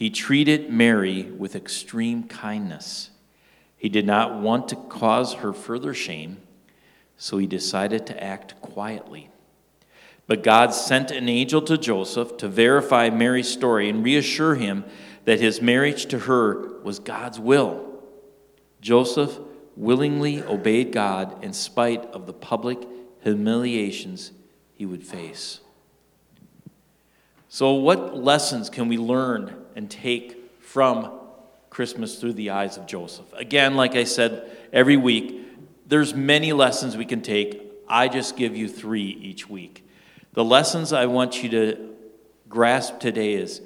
he 0.00 0.08
treated 0.08 0.72
Mary 0.72 1.24
with 1.24 1.54
extreme 1.54 2.22
kindness. 2.22 3.10
He 3.76 3.90
did 3.90 4.06
not 4.06 4.40
want 4.40 4.66
to 4.68 4.76
cause 4.76 5.34
her 5.34 5.52
further 5.52 5.92
shame, 5.92 6.38
so 7.18 7.36
he 7.36 7.46
decided 7.46 8.06
to 8.06 8.24
act 8.24 8.58
quietly. 8.62 9.28
But 10.26 10.42
God 10.42 10.72
sent 10.72 11.10
an 11.10 11.28
angel 11.28 11.60
to 11.60 11.76
Joseph 11.76 12.38
to 12.38 12.48
verify 12.48 13.10
Mary's 13.10 13.50
story 13.50 13.90
and 13.90 14.02
reassure 14.02 14.54
him 14.54 14.86
that 15.26 15.38
his 15.38 15.60
marriage 15.60 16.06
to 16.06 16.20
her 16.20 16.80
was 16.80 16.98
God's 16.98 17.38
will. 17.38 17.86
Joseph 18.80 19.38
willingly 19.76 20.42
obeyed 20.42 20.92
God 20.92 21.44
in 21.44 21.52
spite 21.52 22.06
of 22.14 22.24
the 22.24 22.32
public 22.32 22.88
humiliations 23.22 24.32
he 24.72 24.86
would 24.86 25.06
face. 25.06 25.60
So, 27.52 27.74
what 27.74 28.16
lessons 28.16 28.70
can 28.70 28.88
we 28.88 28.96
learn 28.96 29.60
and 29.80 29.90
take 29.90 30.60
from 30.60 31.10
Christmas 31.70 32.18
through 32.18 32.34
the 32.34 32.50
eyes 32.50 32.76
of 32.76 32.84
Joseph. 32.84 33.24
Again, 33.32 33.76
like 33.76 33.96
I 33.96 34.04
said 34.04 34.54
every 34.74 34.98
week, 34.98 35.42
there's 35.86 36.12
many 36.12 36.52
lessons 36.52 36.98
we 36.98 37.06
can 37.06 37.22
take. 37.22 37.62
I 37.88 38.08
just 38.08 38.36
give 38.36 38.54
you 38.54 38.68
three 38.68 39.06
each 39.06 39.48
week. 39.48 39.88
The 40.34 40.44
lessons 40.44 40.92
I 40.92 41.06
want 41.06 41.42
you 41.42 41.48
to 41.48 41.96
grasp 42.46 42.98
today 42.98 43.32
is 43.32 43.62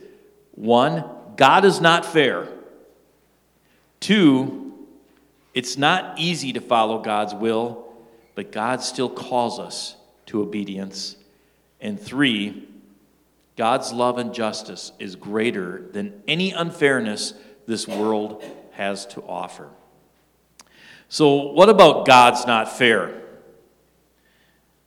one, 0.53 1.05
God 1.35 1.65
is 1.65 1.81
not 1.81 2.07
fair. 2.07 2.47
Two, 3.99 4.87
it's 5.53 5.77
not 5.77 6.17
easy 6.21 6.53
to 6.53 6.61
follow 6.61 7.03
God's 7.03 7.35
will, 7.35 7.93
but 8.37 8.53
God 8.53 8.83
still 8.83 9.11
calls 9.11 9.59
us 9.59 9.97
to 10.27 10.43
obedience. 10.43 11.17
And 11.81 12.01
three, 12.01 12.69
God's 13.57 13.93
love 13.93 14.19
and 14.19 14.35
justice 14.35 14.93
is 14.99 15.17
greater 15.17 15.89
than 15.93 16.23
any 16.27 16.53
unfairness 16.53 17.35
this 17.67 17.87
world 17.87 18.45
has 18.73 19.07
to 19.07 19.23
offer. 19.23 19.69
So, 21.09 21.53
what 21.53 21.69
about 21.69 22.07
God's 22.07 22.47
not 22.47 22.77
fair? 22.77 23.23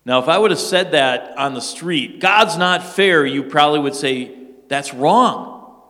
Now, 0.04 0.20
if 0.20 0.28
I 0.28 0.38
would 0.38 0.52
have 0.52 0.60
said 0.60 0.92
that 0.92 1.38
on 1.38 1.54
the 1.54 1.62
street, 1.62 2.20
God's 2.20 2.58
not 2.58 2.84
fair, 2.84 3.26
you 3.26 3.44
probably 3.44 3.80
would 3.80 3.96
say, 3.96 4.36
that's 4.68 4.94
wrong. 4.94 5.82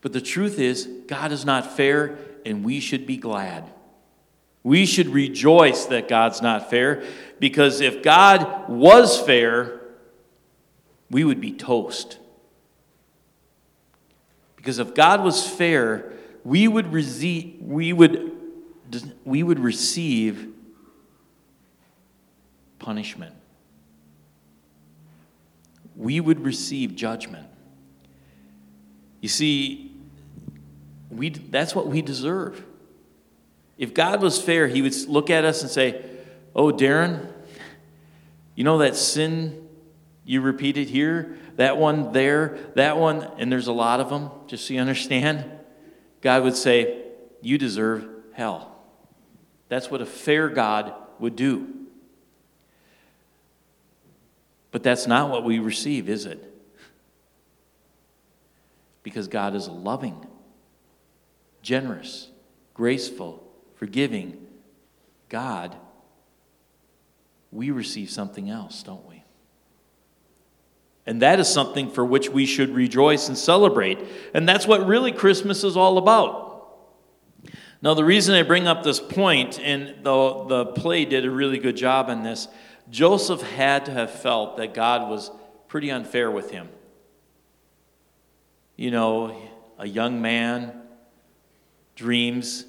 But 0.00 0.12
the 0.12 0.20
truth 0.20 0.58
is, 0.58 0.86
God 1.06 1.32
is 1.32 1.44
not 1.44 1.76
fair, 1.76 2.18
and 2.44 2.64
we 2.64 2.80
should 2.80 3.06
be 3.06 3.16
glad. 3.16 3.70
We 4.62 4.86
should 4.86 5.08
rejoice 5.08 5.86
that 5.86 6.08
God's 6.08 6.42
not 6.42 6.70
fair, 6.70 7.04
because 7.38 7.80
if 7.80 8.02
God 8.02 8.68
was 8.68 9.20
fair, 9.20 9.80
we 11.10 11.24
would 11.24 11.40
be 11.40 11.52
toast. 11.52 12.18
Because 14.56 14.78
if 14.78 14.94
God 14.94 15.22
was 15.22 15.46
fair, 15.46 16.12
we 16.42 16.68
would 16.68 16.92
receive, 16.92 17.58
we 17.60 17.92
would, 17.92 18.32
we 19.24 19.42
would 19.42 19.58
receive 19.58 20.52
punishment. 22.78 23.34
We 25.96 26.20
would 26.20 26.40
receive 26.40 26.96
judgment. 26.96 27.46
You 29.20 29.28
see, 29.28 29.92
we, 31.10 31.30
that's 31.30 31.74
what 31.74 31.86
we 31.86 32.02
deserve. 32.02 32.64
If 33.78 33.94
God 33.94 34.22
was 34.22 34.40
fair, 34.40 34.68
He 34.68 34.82
would 34.82 34.94
look 35.08 35.30
at 35.30 35.44
us 35.44 35.62
and 35.62 35.70
say, 35.70 36.04
Oh, 36.54 36.70
Darren, 36.70 37.32
you 38.54 38.64
know 38.64 38.78
that 38.78 38.96
sin 38.96 39.63
you 40.24 40.40
repeat 40.40 40.76
it 40.76 40.88
here? 40.88 41.36
that 41.56 41.76
one 41.76 42.12
there, 42.12 42.58
that 42.74 42.96
one, 42.96 43.30
and 43.38 43.50
there's 43.50 43.68
a 43.68 43.72
lot 43.72 44.00
of 44.00 44.08
them, 44.08 44.30
just 44.46 44.66
so 44.66 44.74
you 44.74 44.80
understand, 44.80 45.44
God 46.20 46.42
would 46.42 46.56
say, 46.56 47.02
You 47.42 47.58
deserve 47.58 48.06
hell. 48.32 48.76
That's 49.68 49.90
what 49.90 50.00
a 50.00 50.06
fair 50.06 50.48
God 50.48 50.92
would 51.18 51.36
do. 51.36 51.68
But 54.70 54.82
that's 54.82 55.06
not 55.06 55.30
what 55.30 55.44
we 55.44 55.58
receive, 55.60 56.08
is 56.08 56.26
it? 56.26 56.42
Because 59.02 59.28
God 59.28 59.54
is 59.54 59.68
loving, 59.68 60.26
generous, 61.62 62.28
graceful, 62.72 63.46
forgiving 63.76 64.46
God. 65.28 65.76
We 67.52 67.70
receive 67.70 68.10
something 68.10 68.50
else, 68.50 68.82
don't 68.82 69.06
we? 69.06 69.13
And 71.06 71.20
that 71.22 71.38
is 71.38 71.48
something 71.48 71.90
for 71.90 72.04
which 72.04 72.30
we 72.30 72.46
should 72.46 72.70
rejoice 72.70 73.28
and 73.28 73.36
celebrate. 73.36 73.98
And 74.32 74.48
that's 74.48 74.66
what 74.66 74.86
really 74.86 75.12
Christmas 75.12 75.62
is 75.62 75.76
all 75.76 75.98
about. 75.98 76.52
Now, 77.82 77.92
the 77.92 78.04
reason 78.04 78.34
I 78.34 78.42
bring 78.42 78.66
up 78.66 78.82
this 78.82 79.00
point, 79.00 79.60
and 79.60 80.02
the, 80.02 80.44
the 80.44 80.66
play 80.66 81.04
did 81.04 81.26
a 81.26 81.30
really 81.30 81.58
good 81.58 81.76
job 81.76 82.08
on 82.08 82.22
this, 82.22 82.48
Joseph 82.90 83.42
had 83.42 83.84
to 83.86 83.92
have 83.92 84.10
felt 84.10 84.56
that 84.56 84.72
God 84.72 85.10
was 85.10 85.30
pretty 85.68 85.90
unfair 85.90 86.30
with 86.30 86.50
him. 86.50 86.68
You 88.76 88.90
know, 88.90 89.36
a 89.78 89.86
young 89.86 90.22
man 90.22 90.80
dreams 91.94 92.64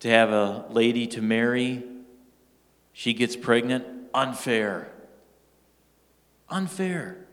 to 0.00 0.08
have 0.08 0.30
a 0.30 0.64
lady 0.70 1.06
to 1.08 1.20
marry, 1.20 1.82
she 2.92 3.12
gets 3.12 3.36
pregnant. 3.36 3.84
Unfair. 4.14 4.90
Unfair. 6.48 7.26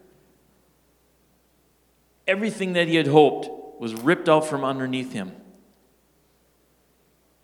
Everything 2.28 2.74
that 2.74 2.88
he 2.88 2.96
had 2.96 3.08
hoped 3.08 3.80
was 3.80 3.94
ripped 3.94 4.28
out 4.28 4.46
from 4.46 4.64
underneath 4.64 5.14
him. 5.14 5.32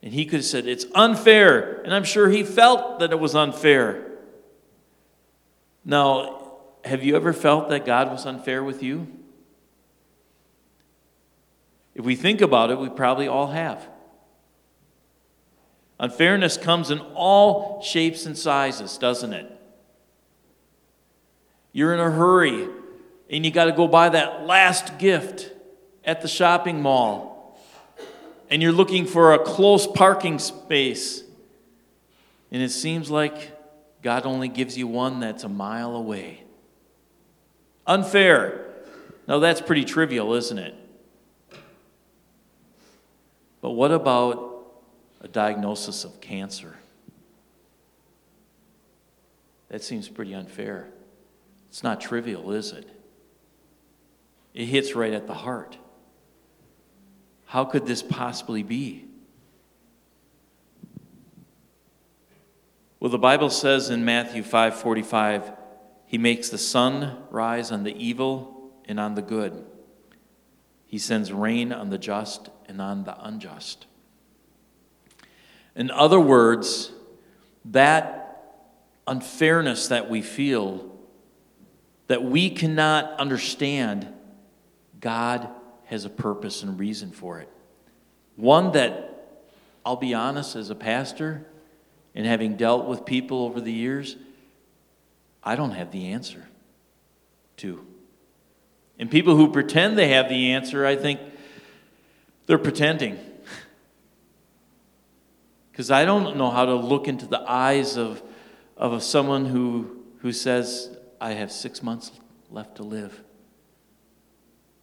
And 0.02 0.14
he 0.14 0.26
could 0.26 0.40
have 0.40 0.46
said, 0.46 0.68
It's 0.68 0.86
unfair. 0.94 1.82
And 1.84 1.94
I'm 1.94 2.04
sure 2.04 2.30
he 2.30 2.44
felt 2.44 3.00
that 3.00 3.12
it 3.12 3.20
was 3.20 3.36
unfair. 3.36 4.12
Now, 5.86 6.54
have 6.84 7.04
you 7.04 7.16
ever 7.16 7.32
felt 7.32 7.70
that 7.70 7.86
God 7.86 8.12
was 8.12 8.26
unfair 8.26 8.64
with 8.64 8.84
you? 8.84 9.08
If 11.96 12.04
we 12.04 12.16
think 12.16 12.42
about 12.42 12.72
it, 12.72 12.80
we 12.80 12.90
probably 12.90 13.28
all 13.28 13.48
have. 13.48 13.88
Unfairness 16.00 16.58
comes 16.58 16.92
in 16.92 17.00
all 17.16 17.82
shapes 17.82 18.26
and 18.26 18.38
sizes, 18.38 18.98
doesn't 18.98 19.32
it? 19.32 19.50
You're 21.72 21.94
in 21.94 22.00
a 22.00 22.12
hurry 22.12 22.68
and 23.34 23.44
you 23.44 23.50
got 23.50 23.66
to 23.66 23.72
go 23.72 23.88
buy 23.88 24.10
that 24.10 24.46
last 24.46 25.00
gift 25.00 25.52
at 26.06 26.22
the 26.22 26.28
shopping 26.28 26.84
mall. 26.84 27.60
And 28.52 28.62
you're 28.62 28.72
looking 28.72 29.08
for 29.08 29.34
a 29.34 29.40
close 29.40 29.88
parking 29.88 30.38
space. 30.38 31.24
And 32.52 32.62
it 32.62 32.70
seems 32.70 33.10
like 33.10 33.52
God 34.04 34.28
only 34.28 34.50
gives 34.50 34.78
you 34.78 34.86
one 34.86 35.20
that's 35.20 35.44
a 35.44 35.50
mile 35.50 35.96
away. 35.96 36.44
Unfair. 37.88 38.68
Now, 39.28 39.40
that's 39.40 39.62
pretty 39.62 39.84
trivial, 39.84 40.36
isn't 40.36 40.60
it? 40.60 40.76
But 43.62 43.72
what 43.72 43.92
about 43.92 44.68
a 45.22 45.28
diagnosis 45.28 46.04
of 46.04 46.22
cancer? 46.22 46.76
That 49.70 49.82
seems 49.82 50.08
pretty 50.08 50.36
unfair. 50.36 50.90
It's 51.70 51.82
not 51.82 52.00
trivial, 52.00 52.52
is 52.52 52.74
it? 52.74 52.88
It 54.54 54.66
hits 54.66 54.96
right 54.96 55.14
at 55.14 55.28
the 55.28 55.34
heart. 55.34 55.78
How 57.46 57.66
could 57.66 57.86
this 57.86 58.04
possibly 58.04 58.64
be? 58.64 59.06
Well, 63.00 63.12
the 63.12 63.18
Bible 63.18 63.50
says 63.50 63.90
in 63.90 64.06
Matthew 64.06 64.44
5:45, 64.44 65.52
he 66.06 66.18
makes 66.18 66.50
the 66.50 66.58
sun 66.58 67.18
rise 67.30 67.72
on 67.72 67.84
the 67.84 67.96
evil 67.96 68.72
and 68.86 69.00
on 69.00 69.16
the 69.16 69.22
good. 69.22 69.66
He 70.86 70.98
sends 71.00 71.34
rain 71.34 71.74
on 71.74 71.90
the 71.90 71.98
just 71.98 72.50
and 72.68 72.80
on 72.80 73.04
the 73.04 73.20
unjust. 73.26 73.88
In 75.76 75.90
other 75.90 76.20
words, 76.20 76.92
that 77.66 78.70
unfairness 79.08 79.88
that 79.88 80.10
we 80.10 80.22
feel, 80.22 80.96
that 82.08 82.24
we 82.24 82.50
cannot 82.50 83.20
understand, 83.20 84.13
God 85.04 85.50
has 85.88 86.06
a 86.06 86.10
purpose 86.10 86.64
and 86.64 86.80
reason 86.80 87.12
for 87.12 87.40
it. 87.40 87.50
One 88.38 88.72
that, 88.72 89.42
I'll 89.86 89.98
be 89.98 90.14
honest, 90.14 90.56
as 90.56 90.70
a 90.70 90.76
pastor 90.76 91.46
and 92.16 92.26
having 92.26 92.56
dealt 92.56 92.86
with 92.86 93.04
people 93.04 93.44
over 93.44 93.60
the 93.60 93.72
years, 93.72 94.16
I 95.44 95.58
don't 95.58 95.72
have 95.72 95.92
the 95.92 96.14
answer 96.14 96.48
to. 97.58 97.86
And 98.98 99.12
people 99.12 99.36
who 99.36 99.52
pretend 99.52 99.98
they 99.98 100.08
have 100.08 100.30
the 100.30 100.52
answer, 100.52 100.86
I 100.86 100.96
think 100.96 101.20
they're 102.48 102.58
pretending. 102.58 103.20
Because 105.72 105.90
I 105.90 106.06
don't 106.06 106.38
know 106.38 106.52
how 106.52 106.66
to 106.66 106.76
look 106.76 107.08
into 107.08 107.26
the 107.26 107.42
eyes 107.50 107.98
of, 107.98 108.22
of 108.78 109.02
someone 109.02 109.48
who, 109.48 110.04
who 110.20 110.32
says, 110.32 110.96
I 111.20 111.32
have 111.32 111.52
six 111.52 111.82
months 111.82 112.12
left 112.52 112.76
to 112.76 112.84
live. 112.84 113.24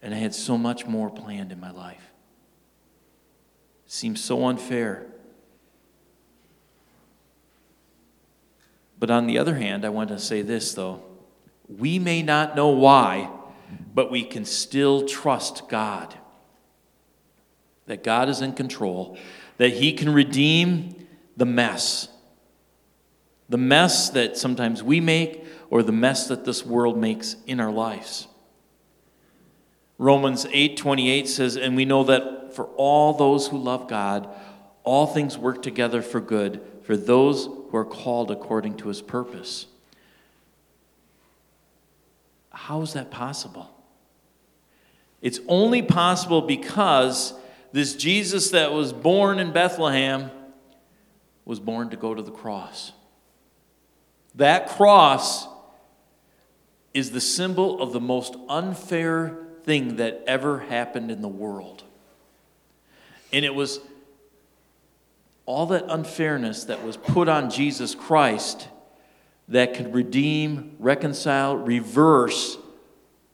And 0.01 0.13
I 0.13 0.17
had 0.17 0.33
so 0.33 0.57
much 0.57 0.85
more 0.85 1.09
planned 1.09 1.51
in 1.51 1.59
my 1.59 1.71
life. 1.71 2.11
It 3.85 3.91
seems 3.91 4.23
so 4.23 4.45
unfair. 4.45 5.05
But 8.99 9.11
on 9.11 9.27
the 9.27 9.37
other 9.37 9.55
hand, 9.55 9.83
I 9.85 9.89
want 9.89 10.09
to 10.09 10.19
say 10.19 10.41
this, 10.41 10.73
though. 10.73 11.01
We 11.67 11.99
may 11.99 12.21
not 12.21 12.55
know 12.55 12.69
why, 12.69 13.29
but 13.93 14.11
we 14.11 14.23
can 14.23 14.45
still 14.45 15.07
trust 15.07 15.67
God. 15.69 16.15
That 17.87 18.03
God 18.03 18.29
is 18.29 18.41
in 18.41 18.53
control, 18.53 19.17
that 19.57 19.73
He 19.73 19.93
can 19.93 20.13
redeem 20.13 21.07
the 21.35 21.45
mess. 21.45 22.09
The 23.49 23.57
mess 23.57 24.09
that 24.11 24.37
sometimes 24.37 24.83
we 24.83 24.99
make, 24.99 25.43
or 25.69 25.83
the 25.83 25.91
mess 25.91 26.27
that 26.27 26.45
this 26.45 26.65
world 26.65 26.97
makes 26.97 27.35
in 27.47 27.59
our 27.59 27.71
lives. 27.71 28.27
Romans 30.01 30.47
8:28 30.51 31.27
says, 31.27 31.55
"And 31.55 31.75
we 31.75 31.85
know 31.85 32.03
that 32.05 32.55
for 32.55 32.65
all 32.75 33.13
those 33.13 33.49
who 33.49 33.57
love 33.59 33.87
God, 33.87 34.27
all 34.83 35.05
things 35.05 35.37
work 35.37 35.61
together 35.61 36.01
for 36.01 36.19
good 36.19 36.59
for 36.81 36.97
those 36.97 37.45
who 37.45 37.77
are 37.77 37.85
called 37.85 38.31
according 38.31 38.77
to 38.77 38.87
his 38.87 38.99
purpose." 38.99 39.67
How 42.49 42.81
is 42.81 42.93
that 42.93 43.11
possible? 43.11 43.69
It's 45.21 45.39
only 45.47 45.83
possible 45.83 46.41
because 46.41 47.35
this 47.71 47.93
Jesus 47.93 48.49
that 48.49 48.73
was 48.73 48.93
born 48.93 49.37
in 49.37 49.51
Bethlehem 49.51 50.31
was 51.45 51.59
born 51.59 51.91
to 51.91 51.95
go 51.95 52.15
to 52.15 52.23
the 52.23 52.31
cross. 52.31 52.91
That 54.33 54.67
cross 54.67 55.47
is 56.91 57.11
the 57.11 57.21
symbol 57.21 57.79
of 57.79 57.93
the 57.93 58.01
most 58.01 58.35
unfair 58.49 59.50
thing 59.63 59.97
that 59.97 60.23
ever 60.27 60.59
happened 60.59 61.11
in 61.11 61.21
the 61.21 61.27
world. 61.27 61.83
And 63.33 63.45
it 63.45 63.53
was 63.53 63.79
all 65.45 65.65
that 65.67 65.85
unfairness 65.87 66.65
that 66.65 66.83
was 66.83 66.97
put 66.97 67.27
on 67.27 67.49
Jesus 67.49 67.95
Christ 67.95 68.67
that 69.47 69.73
could 69.73 69.93
redeem, 69.93 70.75
reconcile, 70.79 71.57
reverse 71.57 72.57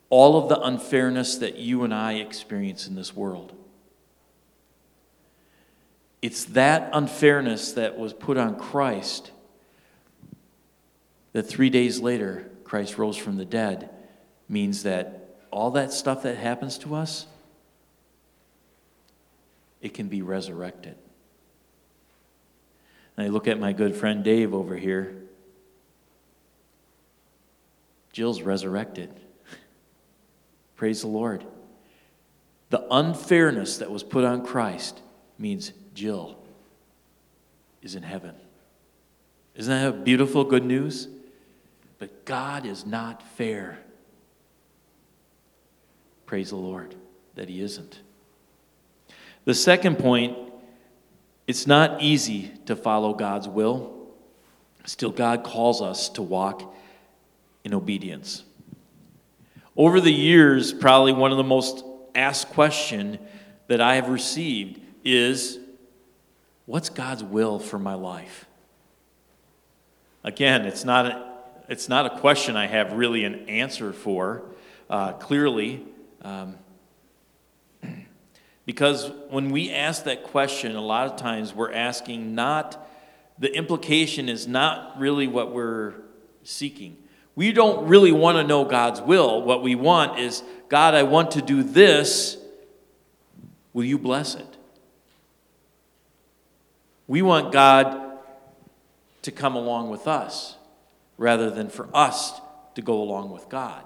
all 0.10 0.42
of 0.42 0.50
the 0.50 0.60
unfairness 0.60 1.38
that 1.38 1.58
you 1.58 1.84
and 1.84 1.94
I 1.94 2.14
experience 2.14 2.88
in 2.88 2.96
this 2.96 3.16
world. 3.16 3.54
It's 6.22 6.46
that 6.46 6.90
unfairness 6.94 7.74
that 7.74 7.98
was 7.98 8.14
put 8.14 8.38
on 8.38 8.58
Christ 8.58 9.32
that 11.34 11.44
three 11.44 11.70
days 11.70 12.00
later, 12.00 12.50
Christ 12.64 12.98
rose 12.98 13.16
from 13.16 13.38
the 13.38 13.46
dead, 13.46 13.92
means 14.50 14.84
that 14.84 15.17
all 15.52 15.72
that 15.72 15.94
stuff 15.94 16.24
that 16.24 16.38
happens 16.38 16.78
to 16.80 16.96
us, 16.96 17.26
it 19.82 19.94
can 19.94 20.08
be 20.08 20.22
resurrected. 20.22 20.96
And 23.16 23.26
I 23.26 23.30
look 23.30 23.48
at 23.48 23.60
my 23.60 23.74
good 23.74 23.96
friend 23.96 24.24
Dave 24.24 24.54
over 24.54 24.76
here. 24.76 25.16
Jill's 28.12 28.42
resurrected. 28.42 29.12
Praise 30.76 31.02
the 31.02 31.08
Lord. 31.08 31.44
The 32.70 32.86
unfairness 32.92 33.78
that 33.78 33.92
was 33.92 34.04
put 34.04 34.24
on 34.24 34.46
Christ 34.46 35.00
means 35.38 35.72
Jill 35.94 36.38
is 37.82 37.96
in 37.96 38.04
heaven. 38.04 38.36
Isn't 39.56 39.74
that 39.74 40.04
beautiful 40.04 40.44
good 40.44 40.66
news? 40.66 41.08
But 42.00 42.26
God 42.26 42.66
is 42.66 42.86
not 42.86 43.24
fair. 43.36 43.80
Praise 46.28 46.52
the 46.52 46.58
Lord 46.58 46.94
that 47.34 47.50
He 47.50 47.62
isn't. 47.62 48.02
The 49.46 49.56
second 49.56 49.98
point 49.98 50.38
it's 51.48 51.66
not 51.66 52.02
easy 52.02 52.52
to 52.66 52.76
follow 52.76 53.14
God's 53.14 53.48
will. 53.48 53.94
Still, 54.86 55.12
God 55.12 55.44
calls 55.44 55.82
us 55.82 56.10
to 56.10 56.22
walk 56.22 56.76
in 57.64 57.74
obedience. 57.74 58.44
Over 59.76 60.02
the 60.02 60.14
years, 60.14 60.74
probably 60.74 61.14
one 61.14 61.32
of 61.32 61.38
the 61.38 61.44
most 61.44 61.84
asked 62.14 62.50
question 62.50 63.18
that 63.68 63.80
I 63.80 63.96
have 63.96 64.10
received 64.10 64.82
is 65.06 65.60
what's 66.66 66.90
God's 66.90 67.24
will 67.24 67.60
for 67.60 67.80
my 67.80 67.94
life? 67.94 68.46
Again, 70.24 70.66
it's 70.66 70.84
not 70.84 71.06
a, 71.06 71.34
it's 71.70 71.88
not 71.88 72.06
a 72.06 72.20
question 72.20 72.58
I 72.58 72.68
have 72.68 72.94
really 72.94 73.24
an 73.24 73.48
answer 73.48 73.94
for 73.94 74.44
uh, 74.90 75.14
clearly. 75.14 75.86
Um, 76.22 76.56
because 78.66 79.12
when 79.30 79.52
we 79.52 79.72
ask 79.72 80.04
that 80.06 80.24
question, 80.24 80.76
a 80.76 80.82
lot 80.82 81.08
of 81.08 81.18
times 81.18 81.54
we're 81.54 81.74
asking 81.74 82.36
not, 82.36 82.88
the 83.40 83.54
implication 83.56 84.30
is 84.30 84.48
not 84.48 85.00
really 85.00 85.28
what 85.28 85.52
we're 85.52 85.94
seeking. 86.44 86.98
We 87.36 87.52
don't 87.52 87.88
really 87.88 88.12
want 88.12 88.38
to 88.38 88.44
know 88.44 88.66
God's 88.66 89.00
will. 89.00 89.44
What 89.44 89.62
we 89.62 89.76
want 89.76 90.20
is, 90.20 90.42
God, 90.70 90.96
I 90.96 91.04
want 91.04 91.32
to 91.32 91.42
do 91.42 91.62
this. 91.62 92.38
Will 93.74 93.84
you 93.84 94.00
bless 94.00 94.34
it? 94.34 94.58
We 97.08 97.22
want 97.22 97.54
God 97.54 98.20
to 99.22 99.32
come 99.32 99.56
along 99.56 99.90
with 99.90 100.08
us 100.08 100.56
rather 101.18 101.50
than 101.50 101.70
for 101.70 101.90
us 101.94 102.40
to 102.76 102.82
go 102.82 103.02
along 103.02 103.32
with 103.32 103.50
God. 103.50 103.84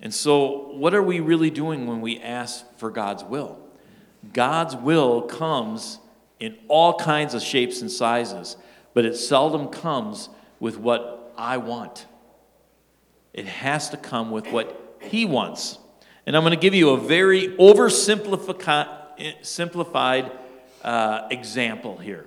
And 0.00 0.14
so, 0.14 0.70
what 0.72 0.94
are 0.94 1.02
we 1.02 1.20
really 1.20 1.50
doing 1.50 1.86
when 1.86 2.00
we 2.00 2.18
ask 2.20 2.64
for 2.78 2.90
God's 2.90 3.24
will? 3.24 3.58
God's 4.32 4.74
will 4.76 5.22
comes 5.22 5.98
in 6.38 6.56
all 6.68 6.94
kinds 6.94 7.34
of 7.34 7.42
shapes 7.42 7.80
and 7.80 7.90
sizes, 7.90 8.56
but 8.94 9.04
it 9.04 9.16
seldom 9.16 9.66
comes 9.68 10.28
with 10.60 10.78
what 10.78 11.34
I 11.36 11.56
want. 11.56 12.06
It 13.32 13.46
has 13.46 13.90
to 13.90 13.96
come 13.96 14.30
with 14.30 14.46
what 14.48 14.96
He 15.00 15.24
wants. 15.24 15.78
And 16.26 16.36
I'm 16.36 16.42
going 16.42 16.52
to 16.52 16.60
give 16.60 16.74
you 16.74 16.90
a 16.90 16.98
very 16.98 17.56
oversimplified 17.56 20.32
uh, 20.82 21.28
example 21.30 21.96
here. 21.96 22.26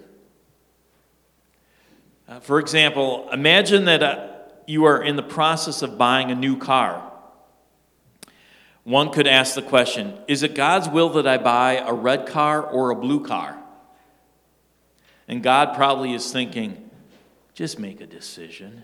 Uh, 2.28 2.40
for 2.40 2.60
example, 2.60 3.30
imagine 3.32 3.86
that 3.86 4.02
uh, 4.02 4.30
you 4.66 4.86
are 4.86 5.04
in 5.04 5.18
the 5.18 5.24
process 5.24 5.82
of 5.82 5.98
buying 5.98 6.32
a 6.32 6.36
new 6.36 6.58
car, 6.58 7.11
one 8.84 9.12
could 9.12 9.28
ask 9.28 9.56
the 9.56 9.62
question 9.62 10.18
Is 10.28 10.44
it 10.44 10.56
God's 10.56 10.90
will 10.90 11.10
that 11.12 11.28
I 11.28 11.38
buy 11.38 11.78
a 11.78 11.94
red 11.94 12.26
car 12.26 12.62
or 12.62 12.90
a 12.90 12.96
blue 12.96 13.26
car? 13.26 13.58
And 15.28 15.42
God 15.42 15.76
probably 15.76 16.14
is 16.14 16.32
thinking, 16.32 16.90
just 17.54 17.80
make 17.80 18.02
a 18.02 18.08
decision. 18.08 18.84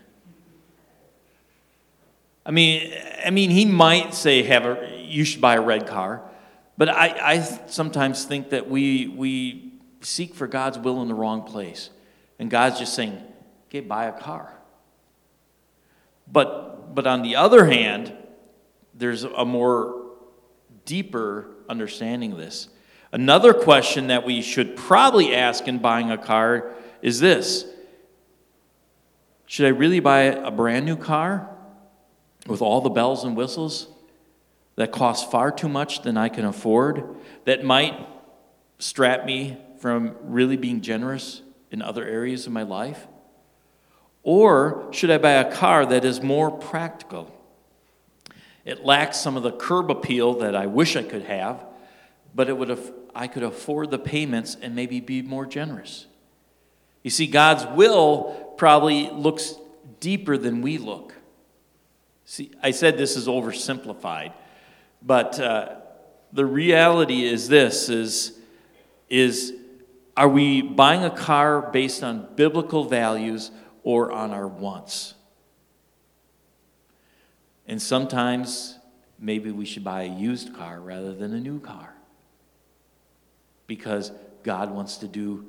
I 2.46 2.50
mean, 2.50 2.94
I 3.24 3.30
mean, 3.30 3.50
he 3.50 3.66
might 3.66 4.14
say, 4.14 4.42
"Have 4.44 4.64
a, 4.64 5.04
you 5.04 5.24
should 5.24 5.42
buy 5.42 5.56
a 5.56 5.60
red 5.60 5.86
car," 5.86 6.22
but 6.78 6.88
I, 6.88 7.08
I 7.22 7.40
sometimes 7.66 8.24
think 8.24 8.50
that 8.50 8.70
we 8.70 9.08
we 9.08 9.74
seek 10.00 10.34
for 10.34 10.46
God's 10.46 10.78
will 10.78 11.02
in 11.02 11.08
the 11.08 11.14
wrong 11.14 11.42
place, 11.42 11.90
and 12.38 12.50
God's 12.50 12.78
just 12.78 12.94
saying, 12.94 13.22
"Okay, 13.68 13.80
buy 13.80 14.06
a 14.06 14.18
car." 14.18 14.50
But 16.30 16.94
but 16.94 17.06
on 17.06 17.20
the 17.20 17.36
other 17.36 17.66
hand, 17.66 18.14
there's 18.98 19.24
a 19.24 19.44
more 19.44 20.12
deeper 20.84 21.48
understanding 21.68 22.32
of 22.32 22.38
this. 22.38 22.68
Another 23.12 23.54
question 23.54 24.08
that 24.08 24.26
we 24.26 24.42
should 24.42 24.76
probably 24.76 25.34
ask 25.34 25.66
in 25.66 25.78
buying 25.78 26.10
a 26.10 26.18
car 26.18 26.72
is 27.00 27.20
this 27.20 27.64
Should 29.46 29.66
I 29.66 29.70
really 29.70 30.00
buy 30.00 30.22
a 30.22 30.50
brand 30.50 30.84
new 30.84 30.96
car 30.96 31.48
with 32.46 32.60
all 32.60 32.80
the 32.80 32.90
bells 32.90 33.24
and 33.24 33.36
whistles 33.36 33.88
that 34.76 34.92
cost 34.92 35.30
far 35.30 35.50
too 35.50 35.68
much 35.68 36.02
than 36.02 36.16
I 36.16 36.28
can 36.28 36.44
afford, 36.44 37.16
that 37.44 37.64
might 37.64 37.94
strap 38.78 39.24
me 39.24 39.58
from 39.80 40.16
really 40.22 40.56
being 40.56 40.80
generous 40.80 41.42
in 41.70 41.82
other 41.82 42.04
areas 42.04 42.46
of 42.46 42.52
my 42.52 42.62
life? 42.62 43.06
Or 44.22 44.88
should 44.92 45.10
I 45.10 45.18
buy 45.18 45.32
a 45.32 45.52
car 45.52 45.86
that 45.86 46.04
is 46.04 46.22
more 46.22 46.50
practical? 46.50 47.37
It 48.68 48.84
lacks 48.84 49.16
some 49.16 49.38
of 49.38 49.42
the 49.42 49.52
curb 49.52 49.90
appeal 49.90 50.34
that 50.40 50.54
I 50.54 50.66
wish 50.66 50.94
I 50.94 51.02
could 51.02 51.22
have, 51.22 51.64
but 52.34 52.50
it 52.50 52.52
would 52.58 52.68
have, 52.68 52.92
I 53.14 53.26
could 53.26 53.42
afford 53.42 53.90
the 53.90 53.98
payments 53.98 54.58
and 54.60 54.76
maybe 54.76 55.00
be 55.00 55.22
more 55.22 55.46
generous. 55.46 56.04
You 57.02 57.08
see, 57.08 57.28
God's 57.28 57.64
will 57.74 58.52
probably 58.58 59.08
looks 59.08 59.54
deeper 60.00 60.36
than 60.36 60.60
we 60.60 60.76
look. 60.76 61.14
See, 62.26 62.50
I 62.62 62.72
said 62.72 62.98
this 62.98 63.16
is 63.16 63.26
oversimplified, 63.26 64.34
but 65.00 65.40
uh, 65.40 65.76
the 66.34 66.44
reality 66.44 67.24
is 67.24 67.48
this: 67.48 67.88
is 67.88 68.38
is 69.08 69.54
are 70.14 70.28
we 70.28 70.60
buying 70.60 71.04
a 71.04 71.10
car 71.10 71.70
based 71.72 72.04
on 72.04 72.28
biblical 72.36 72.84
values 72.84 73.50
or 73.82 74.12
on 74.12 74.32
our 74.32 74.46
wants? 74.46 75.14
And 77.68 77.80
sometimes 77.80 78.78
maybe 79.18 79.50
we 79.50 79.66
should 79.66 79.84
buy 79.84 80.04
a 80.04 80.08
used 80.08 80.54
car 80.54 80.80
rather 80.80 81.14
than 81.14 81.34
a 81.34 81.40
new 81.40 81.60
car 81.60 81.94
because 83.66 84.10
God 84.42 84.70
wants 84.70 84.96
to 84.98 85.06
do 85.06 85.44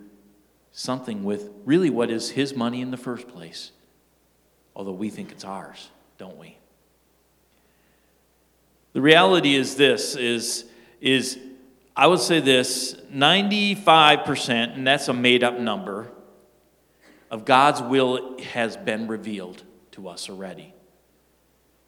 something 0.73 1.23
with 1.23 1.49
really 1.65 1.89
what 1.89 2.11
is 2.11 2.29
His 2.31 2.53
money 2.53 2.81
in 2.81 2.91
the 2.91 2.97
first 2.97 3.29
place, 3.29 3.71
although 4.75 4.91
we 4.91 5.09
think 5.09 5.31
it's 5.31 5.45
ours, 5.45 5.89
don't 6.17 6.37
we? 6.37 6.57
The 8.91 9.01
reality 9.01 9.55
is 9.55 9.75
this 9.75 10.15
is, 10.15 10.65
is 10.99 11.39
I 11.95 12.07
would 12.07 12.19
say 12.19 12.41
this 12.41 12.95
95%, 13.13 14.75
and 14.75 14.85
that's 14.85 15.07
a 15.07 15.13
made 15.13 15.43
up 15.43 15.57
number, 15.57 16.11
of 17.31 17.45
God's 17.45 17.81
will 17.81 18.39
has 18.41 18.75
been 18.75 19.07
revealed 19.07 19.63
to 19.91 20.09
us 20.09 20.29
already. 20.29 20.73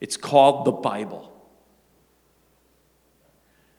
It's 0.01 0.17
called 0.17 0.65
the 0.65 0.71
Bible. 0.71 1.31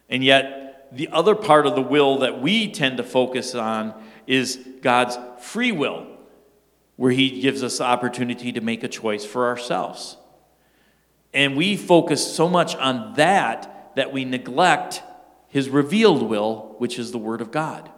And 0.09 0.25
yet, 0.25 0.89
the 0.93 1.09
other 1.09 1.35
part 1.35 1.67
of 1.67 1.75
the 1.75 1.83
will 1.83 2.19
that 2.19 2.41
we 2.41 2.71
tend 2.71 2.97
to 2.97 3.03
focus 3.03 3.55
on 3.55 3.93
is 4.27 4.59
God's 4.81 5.19
free 5.45 5.73
will, 5.73 6.07
where 6.97 7.13
He 7.13 7.41
gives 7.43 7.63
us 7.63 7.79
the 7.79 7.85
opportunity 7.85 8.53
to 8.53 8.61
make 8.63 8.83
a 8.83 8.89
choice 8.89 9.25
for 9.25 9.47
ourselves. 9.47 10.17
And 11.35 11.57
we 11.57 11.77
focus 11.77 12.35
so 12.35 12.49
much 12.49 12.75
on 12.77 13.15
that 13.15 13.93
that 13.97 14.13
we 14.13 14.25
neglect 14.25 15.03
his 15.53 15.69
revealed 15.69 16.23
will, 16.23 16.75
which 16.79 16.99
is 16.99 17.13
the 17.13 17.19
Word 17.19 17.43
of 17.43 17.51
God. 17.51 17.91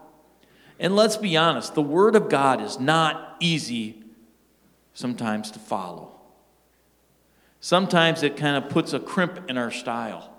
And 0.80 0.96
let's 0.96 1.16
be 1.16 1.36
honest, 1.36 1.74
the 1.74 1.82
Word 1.82 2.16
of 2.16 2.28
God 2.28 2.60
is 2.60 2.80
not 2.80 3.36
easy 3.38 4.02
sometimes 4.92 5.52
to 5.52 5.60
follow. 5.60 6.13
Sometimes 7.64 8.22
it 8.22 8.36
kind 8.36 8.62
of 8.62 8.70
puts 8.70 8.92
a 8.92 9.00
crimp 9.00 9.48
in 9.48 9.56
our 9.56 9.70
style. 9.70 10.36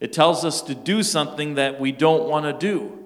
It 0.00 0.10
tells 0.10 0.42
us 0.42 0.62
to 0.62 0.74
do 0.74 1.02
something 1.02 1.56
that 1.56 1.78
we 1.78 1.92
don't 1.92 2.26
want 2.26 2.46
to 2.46 2.54
do. 2.54 2.98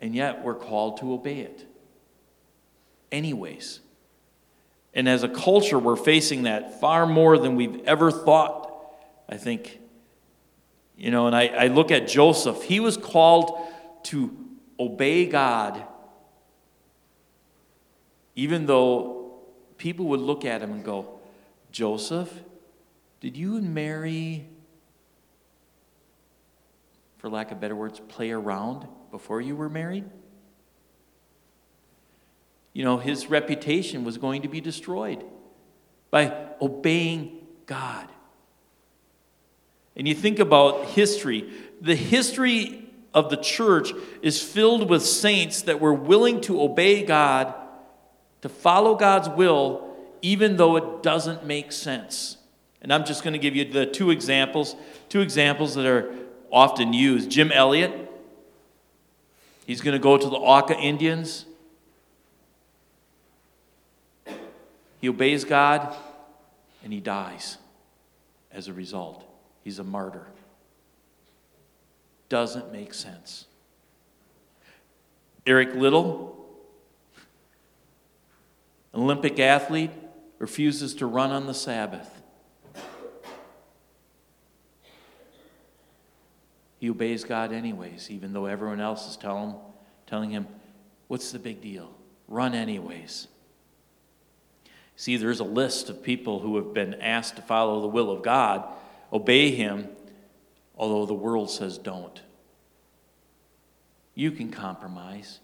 And 0.00 0.14
yet 0.14 0.44
we're 0.44 0.54
called 0.54 0.98
to 0.98 1.12
obey 1.12 1.40
it. 1.40 1.66
Anyways. 3.10 3.80
And 4.94 5.08
as 5.08 5.24
a 5.24 5.28
culture, 5.28 5.76
we're 5.76 5.96
facing 5.96 6.44
that 6.44 6.80
far 6.80 7.04
more 7.04 7.36
than 7.36 7.56
we've 7.56 7.84
ever 7.84 8.12
thought, 8.12 8.72
I 9.28 9.38
think. 9.38 9.80
You 10.96 11.10
know, 11.10 11.26
and 11.26 11.34
I, 11.34 11.48
I 11.48 11.66
look 11.66 11.90
at 11.90 12.06
Joseph. 12.06 12.62
He 12.62 12.78
was 12.78 12.96
called 12.96 13.58
to 14.04 14.32
obey 14.78 15.26
God, 15.26 15.82
even 18.36 18.66
though 18.66 19.15
people 19.78 20.06
would 20.06 20.20
look 20.20 20.44
at 20.44 20.62
him 20.62 20.72
and 20.72 20.84
go, 20.84 21.20
Joseph, 21.70 22.32
did 23.20 23.36
you 23.36 23.56
and 23.56 23.74
Mary, 23.74 24.46
for 27.18 27.28
lack 27.28 27.50
of 27.50 27.60
better 27.60 27.76
words, 27.76 28.00
play 28.08 28.30
around 28.30 28.86
before 29.10 29.40
you 29.40 29.56
were 29.56 29.68
married? 29.68 30.04
you 32.76 32.84
know, 32.84 32.98
his 32.98 33.30
reputation 33.30 34.04
was 34.04 34.18
going 34.18 34.42
to 34.42 34.48
be 34.48 34.60
destroyed 34.60 35.24
by 36.10 36.50
obeying 36.60 37.46
God. 37.64 38.06
And 39.96 40.06
you 40.06 40.14
think 40.14 40.40
about 40.40 40.84
history, 40.88 41.50
the 41.80 41.94
history 41.94 42.86
of 43.14 43.30
the 43.30 43.38
church 43.38 43.94
is 44.20 44.42
filled 44.42 44.90
with 44.90 45.02
saints 45.02 45.62
that 45.62 45.80
were 45.80 45.94
willing 45.94 46.42
to 46.42 46.60
obey 46.60 47.02
God, 47.02 47.54
to 48.42 48.48
follow 48.48 48.94
God's 48.94 49.28
will, 49.28 49.96
even 50.22 50.56
though 50.56 50.76
it 50.76 51.02
doesn't 51.02 51.44
make 51.44 51.72
sense. 51.72 52.36
And 52.82 52.92
I'm 52.92 53.04
just 53.04 53.22
going 53.22 53.32
to 53.32 53.38
give 53.38 53.56
you 53.56 53.64
the 53.64 53.86
two 53.86 54.10
examples, 54.10 54.76
two 55.08 55.20
examples 55.20 55.74
that 55.74 55.86
are 55.86 56.14
often 56.52 56.92
used. 56.92 57.30
Jim 57.30 57.50
Elliot, 57.50 57.92
he's 59.66 59.80
going 59.80 59.94
to 59.94 60.02
go 60.02 60.16
to 60.16 60.28
the 60.28 60.36
Auca 60.36 60.76
Indians 60.78 61.46
He 65.00 65.08
obeys 65.08 65.44
God 65.44 65.94
and 66.82 66.92
he 66.92 67.00
dies 67.00 67.58
as 68.52 68.68
a 68.68 68.72
result. 68.72 69.24
He's 69.62 69.78
a 69.78 69.84
martyr. 69.84 70.26
Doesn't 72.28 72.72
make 72.72 72.94
sense. 72.94 73.46
Eric 75.46 75.74
Olympic 78.96 79.38
athlete, 79.38 79.90
refuses 80.38 80.94
to 80.96 81.06
run 81.06 81.30
on 81.30 81.46
the 81.46 81.54
Sabbath. 81.54 82.10
He 86.78 86.90
obeys 86.90 87.24
God 87.24 87.52
anyways, 87.52 88.10
even 88.10 88.32
though 88.32 88.46
everyone 88.46 88.80
else 88.80 89.08
is 89.08 89.16
telling, 89.16 89.54
telling 90.06 90.30
him, 90.30 90.46
What's 91.08 91.30
the 91.30 91.38
big 91.38 91.60
deal? 91.60 91.94
Run 92.26 92.54
anyways. 92.54 93.28
See, 94.96 95.16
there's 95.16 95.40
a 95.40 95.44
list 95.44 95.90
of 95.90 96.02
people 96.02 96.40
who 96.40 96.56
have 96.56 96.72
been 96.72 96.94
asked 96.94 97.36
to 97.36 97.42
follow 97.42 97.80
the 97.82 97.86
will 97.86 98.10
of 98.10 98.22
God, 98.22 98.64
obey 99.12 99.50
Him, 99.50 99.88
although 100.76 101.06
the 101.06 101.14
world 101.14 101.50
says 101.50 101.78
don't. 101.78 102.20
You 104.14 104.32
can 104.32 104.50
compromise. 104.50 105.40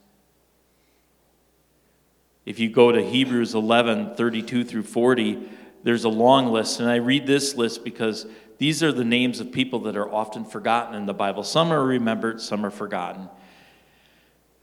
If 2.45 2.59
you 2.59 2.69
go 2.71 2.91
to 2.91 3.03
Hebrews 3.03 3.55
11 3.55 4.15
32 4.17 4.65
through 4.65 4.83
40, 4.83 5.49
there's 5.85 6.05
a 6.05 6.09
long 6.09 6.49
list. 6.49 6.81
And 6.81 6.89
I 6.89 6.97
read 6.97 7.27
this 7.27 7.55
list 7.55 7.85
because 7.85 8.27
these 8.59 8.83
are 8.83 8.93
the 8.93 9.05
names 9.05 9.41
of 9.41 9.53
people 9.53 9.81
that 9.81 9.97
are 9.97 10.13
often 10.13 10.45
forgotten 10.45 10.95
in 10.95 11.07
the 11.07 11.15
Bible. 11.15 11.43
Some 11.43 11.73
are 11.73 11.85
remembered, 11.85 12.41
some 12.41 12.65
are 12.65 12.71
forgotten. 12.71 13.29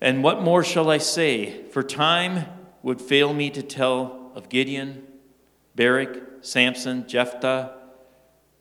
And 0.02 0.24
what 0.24 0.42
more 0.42 0.64
shall 0.64 0.90
I 0.90 0.98
say? 0.98 1.64
For 1.66 1.84
time 1.84 2.46
would 2.82 3.02
fail 3.02 3.34
me 3.34 3.50
to 3.50 3.62
tell 3.62 4.32
of 4.36 4.50
Gideon, 4.50 5.06
Barak, 5.76 6.18
Samson, 6.42 7.08
Jephthah, 7.08 7.76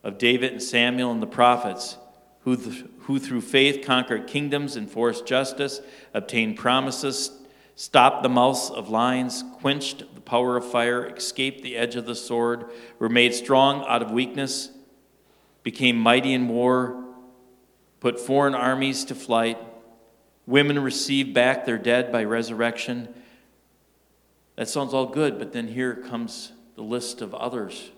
of 0.02 0.18
David 0.18 0.52
and 0.52 0.62
Samuel 0.62 1.12
and 1.12 1.22
the 1.22 1.26
prophets, 1.26 1.96
who, 2.40 2.57
th- 2.57 2.85
who 3.00 3.18
through 3.18 3.42
faith 3.42 3.85
conquered 3.85 4.26
kingdoms, 4.26 4.76
enforced 4.76 5.26
justice, 5.26 5.81
obtained 6.14 6.57
promises, 6.57 7.38
stopped 7.79 8.25
the 8.25 8.29
mouths 8.29 8.71
of 8.71 8.91
lions, 8.91 9.45
quenched 9.61 10.03
the 10.17 10.21
power 10.21 10.57
of 10.57 10.69
fire, 10.69 11.07
escaped 11.14 11.62
the 11.62 11.77
edge 11.77 11.95
of 11.95 12.07
the 12.07 12.14
sword, 12.14 12.64
were 12.99 13.09
made 13.09 13.33
strong 13.33 13.85
out 13.87 14.03
of 14.03 14.11
weakness, 14.11 14.73
became 15.62 15.97
mighty 15.97 16.35
in 16.35 16.49
war, 16.49 17.05
put 18.01 18.19
foreign 18.19 18.57
armies 18.57 19.05
to 19.05 19.14
flight. 19.14 19.59
Women 20.45 20.81
received 20.81 21.33
back 21.33 21.67
their 21.67 21.79
dead 21.79 22.11
by 22.11 22.25
resurrection. 22.25 23.14
That 24.57 24.69
sounds 24.69 24.93
all 24.93 25.07
good, 25.07 25.38
but 25.38 25.53
then 25.53 25.69
here 25.69 25.95
comes 25.95 26.51
the 26.75 26.83
list 26.83 27.23
of 27.23 27.33
others. 27.33 27.93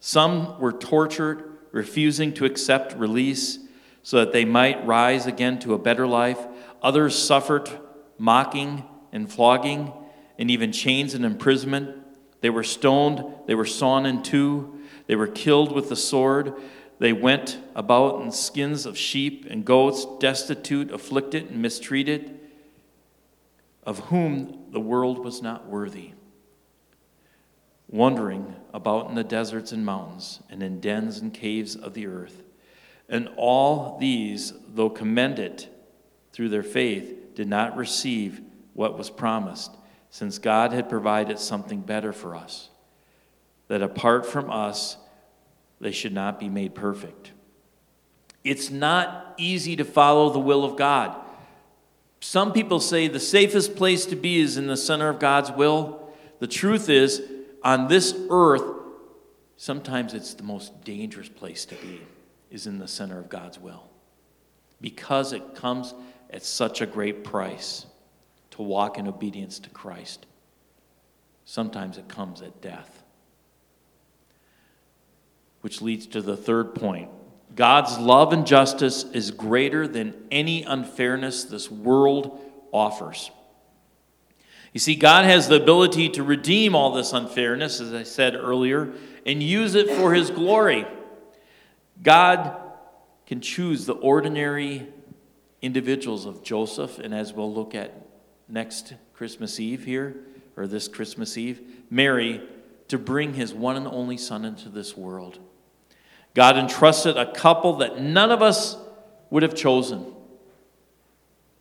Some 0.00 0.60
were 0.60 0.72
tortured, 0.72 1.56
refusing 1.72 2.34
to 2.34 2.44
accept 2.44 2.92
release 2.92 3.58
so 4.02 4.18
that 4.18 4.34
they 4.34 4.44
might 4.44 4.86
rise 4.86 5.24
again 5.24 5.58
to 5.60 5.72
a 5.72 5.78
better 5.78 6.06
life. 6.06 6.46
Others 6.82 7.16
suffered 7.16 7.70
mocking 8.18 8.84
and 9.12 9.30
flogging, 9.30 9.92
and 10.38 10.50
even 10.50 10.72
chains 10.72 11.14
and 11.14 11.24
imprisonment. 11.24 11.96
They 12.40 12.50
were 12.50 12.64
stoned, 12.64 13.24
they 13.46 13.54
were 13.54 13.66
sawn 13.66 14.06
in 14.06 14.22
two, 14.22 14.78
they 15.08 15.16
were 15.16 15.26
killed 15.26 15.72
with 15.72 15.88
the 15.88 15.96
sword. 15.96 16.54
They 17.00 17.12
went 17.12 17.58
about 17.74 18.20
in 18.22 18.32
skins 18.32 18.84
of 18.84 18.98
sheep 18.98 19.46
and 19.48 19.64
goats, 19.64 20.06
destitute, 20.18 20.90
afflicted, 20.90 21.50
and 21.50 21.62
mistreated, 21.62 22.38
of 23.84 24.00
whom 24.06 24.66
the 24.70 24.80
world 24.80 25.24
was 25.24 25.40
not 25.40 25.66
worthy. 25.66 26.12
Wandering 27.88 28.54
about 28.74 29.08
in 29.08 29.14
the 29.14 29.24
deserts 29.24 29.72
and 29.72 29.86
mountains, 29.86 30.40
and 30.50 30.62
in 30.62 30.80
dens 30.80 31.18
and 31.18 31.32
caves 31.32 31.74
of 31.74 31.94
the 31.94 32.06
earth. 32.06 32.42
And 33.08 33.30
all 33.36 33.96
these, 33.98 34.52
though 34.68 34.90
commended 34.90 35.66
through 36.32 36.50
their 36.50 36.62
faith, 36.62 37.34
did 37.34 37.48
not 37.48 37.76
receive 37.76 38.42
what 38.78 38.96
was 38.96 39.10
promised, 39.10 39.74
since 40.08 40.38
God 40.38 40.72
had 40.72 40.88
provided 40.88 41.40
something 41.40 41.80
better 41.80 42.12
for 42.12 42.36
us, 42.36 42.68
that 43.66 43.82
apart 43.82 44.24
from 44.24 44.52
us, 44.52 44.96
they 45.80 45.90
should 45.90 46.12
not 46.12 46.38
be 46.38 46.48
made 46.48 46.76
perfect. 46.76 47.32
It's 48.44 48.70
not 48.70 49.34
easy 49.36 49.74
to 49.74 49.84
follow 49.84 50.30
the 50.30 50.38
will 50.38 50.64
of 50.64 50.76
God. 50.76 51.16
Some 52.20 52.52
people 52.52 52.78
say 52.78 53.08
the 53.08 53.18
safest 53.18 53.74
place 53.74 54.06
to 54.06 54.14
be 54.14 54.38
is 54.38 54.56
in 54.56 54.68
the 54.68 54.76
center 54.76 55.08
of 55.08 55.18
God's 55.18 55.50
will. 55.50 56.12
The 56.38 56.46
truth 56.46 56.88
is, 56.88 57.20
on 57.64 57.88
this 57.88 58.14
earth, 58.30 58.62
sometimes 59.56 60.14
it's 60.14 60.34
the 60.34 60.44
most 60.44 60.84
dangerous 60.84 61.28
place 61.28 61.64
to 61.64 61.74
be, 61.74 62.00
is 62.48 62.68
in 62.68 62.78
the 62.78 62.86
center 62.86 63.18
of 63.18 63.28
God's 63.28 63.58
will. 63.58 63.88
Because 64.80 65.32
it 65.32 65.56
comes 65.56 65.94
at 66.30 66.44
such 66.44 66.80
a 66.80 66.86
great 66.86 67.24
price 67.24 67.84
to 68.58 68.62
walk 68.62 68.98
in 68.98 69.08
obedience 69.08 69.58
to 69.60 69.70
Christ. 69.70 70.26
Sometimes 71.46 71.96
it 71.96 72.08
comes 72.08 72.42
at 72.42 72.60
death 72.60 73.02
which 75.60 75.82
leads 75.82 76.06
to 76.06 76.22
the 76.22 76.36
third 76.36 76.74
point. 76.74 77.10
God's 77.54 77.98
love 77.98 78.32
and 78.32 78.46
justice 78.46 79.04
is 79.04 79.30
greater 79.30 79.88
than 79.88 80.14
any 80.30 80.62
unfairness 80.62 81.44
this 81.44 81.70
world 81.70 82.40
offers. 82.72 83.30
You 84.72 84.80
see, 84.80 84.94
God 84.94 85.24
has 85.24 85.48
the 85.48 85.60
ability 85.60 86.10
to 86.10 86.22
redeem 86.22 86.74
all 86.74 86.92
this 86.92 87.12
unfairness, 87.12 87.80
as 87.80 87.92
I 87.92 88.02
said 88.02 88.34
earlier, 88.34 88.92
and 89.24 89.42
use 89.42 89.74
it 89.74 89.90
for 89.90 90.14
His 90.14 90.30
glory. 90.30 90.86
God 92.02 92.56
can 93.26 93.40
choose 93.40 93.86
the 93.86 93.94
ordinary 93.94 94.86
individuals 95.62 96.26
of 96.26 96.42
Joseph, 96.42 96.98
and 96.98 97.14
as 97.14 97.32
we'll 97.32 97.52
look 97.52 97.74
at 97.74 98.07
next 98.48 98.94
Christmas 99.14 99.60
Eve 99.60 99.84
here, 99.84 100.16
or 100.56 100.66
this 100.66 100.88
Christmas 100.88 101.36
Eve, 101.36 101.60
Mary, 101.90 102.42
to 102.88 102.98
bring 102.98 103.34
His 103.34 103.52
one 103.52 103.76
and 103.76 103.86
only 103.86 104.16
Son 104.16 104.44
into 104.44 104.68
this 104.68 104.96
world. 104.96 105.38
God 106.34 106.56
entrusted 106.56 107.16
a 107.16 107.32
couple 107.32 107.76
that 107.78 108.00
none 108.00 108.30
of 108.30 108.42
us 108.42 108.76
would 109.30 109.42
have 109.42 109.54
chosen. 109.54 110.14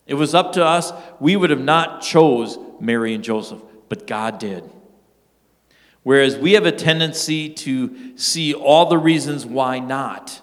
It 0.05 0.13
was 0.13 0.33
up 0.33 0.53
to 0.53 0.63
us. 0.63 0.93
We 1.19 1.35
would 1.35 1.49
have 1.49 1.59
not 1.61 2.01
chose 2.01 2.57
Mary 2.79 3.13
and 3.13 3.23
Joseph, 3.23 3.61
but 3.89 4.07
God 4.07 4.39
did. 4.39 4.63
Whereas 6.03 6.37
we 6.37 6.53
have 6.53 6.65
a 6.65 6.71
tendency 6.71 7.49
to 7.49 8.17
see 8.17 8.53
all 8.53 8.85
the 8.85 8.97
reasons 8.97 9.45
why 9.45 9.79
not 9.79 10.41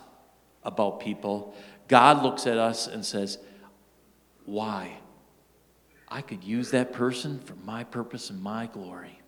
about 0.62 1.00
people, 1.00 1.54
God 1.88 2.22
looks 2.22 2.46
at 2.46 2.58
us 2.58 2.86
and 2.86 3.04
says, 3.04 3.38
Why? 4.44 4.98
I 6.14 6.22
could 6.22 6.44
use 6.44 6.70
that 6.70 6.92
person 6.92 7.40
for 7.40 7.56
my 7.64 7.82
purpose 7.82 8.30
and 8.30 8.40
my 8.40 8.66
glory. 8.66 9.18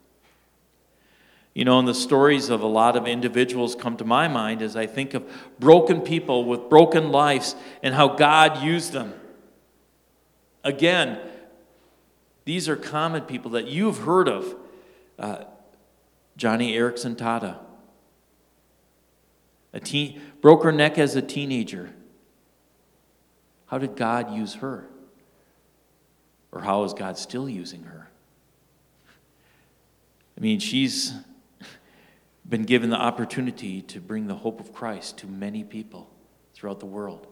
You 1.53 1.65
know, 1.65 1.81
and 1.81 1.89
the 1.89 1.95
stories 1.95 2.49
of 2.49 2.63
a 2.63 2.67
lot 2.67 2.95
of 2.95 3.09
individuals 3.09 3.75
come 3.75 3.97
to 3.97 4.05
my 4.05 4.29
mind 4.29 4.63
as 4.63 4.77
I 4.77 4.87
think 4.87 5.13
of 5.13 5.29
broken 5.59 6.01
people 6.01 6.45
with 6.45 6.71
broken 6.71 7.11
lives 7.11 7.57
and 7.83 7.93
how 7.93 8.07
God 8.15 8.63
used 8.63 8.93
them. 8.93 9.15
Again, 10.63 11.19
these 12.45 12.69
are 12.69 12.77
common 12.77 13.23
people 13.23 13.51
that 13.53 13.67
you've 13.67 13.99
heard 13.99 14.29
of. 14.29 14.55
Uh, 15.19 15.39
Joni 16.39 16.73
Eareckson 16.73 17.17
Tada. 17.17 17.57
A 19.73 19.81
teen, 19.81 20.21
broke 20.41 20.63
her 20.63 20.71
neck 20.71 20.99
as 20.99 21.17
a 21.17 21.23
teenager. 21.23 21.93
How 23.67 23.79
did 23.79 23.97
God 23.97 24.33
use 24.33 24.55
her? 24.55 24.87
Or 26.57 26.63
how 26.63 26.85
is 26.85 26.95
God 26.95 27.19
still 27.19 27.51
using 27.51 27.83
her? 27.83 28.09
I 30.39 30.41
mean, 30.41 30.59
she's 30.59 31.13
been 32.49 32.63
given 32.63 32.89
the 32.89 32.97
opportunity 32.97 33.83
to 33.83 34.01
bring 34.01 34.27
the 34.27 34.37
hope 34.37 34.59
of 34.59 34.73
Christ 34.73 35.19
to 35.19 35.27
many 35.27 35.65
people 35.65 36.09
throughout 36.55 36.81
the 36.81 36.87
world. 36.87 37.27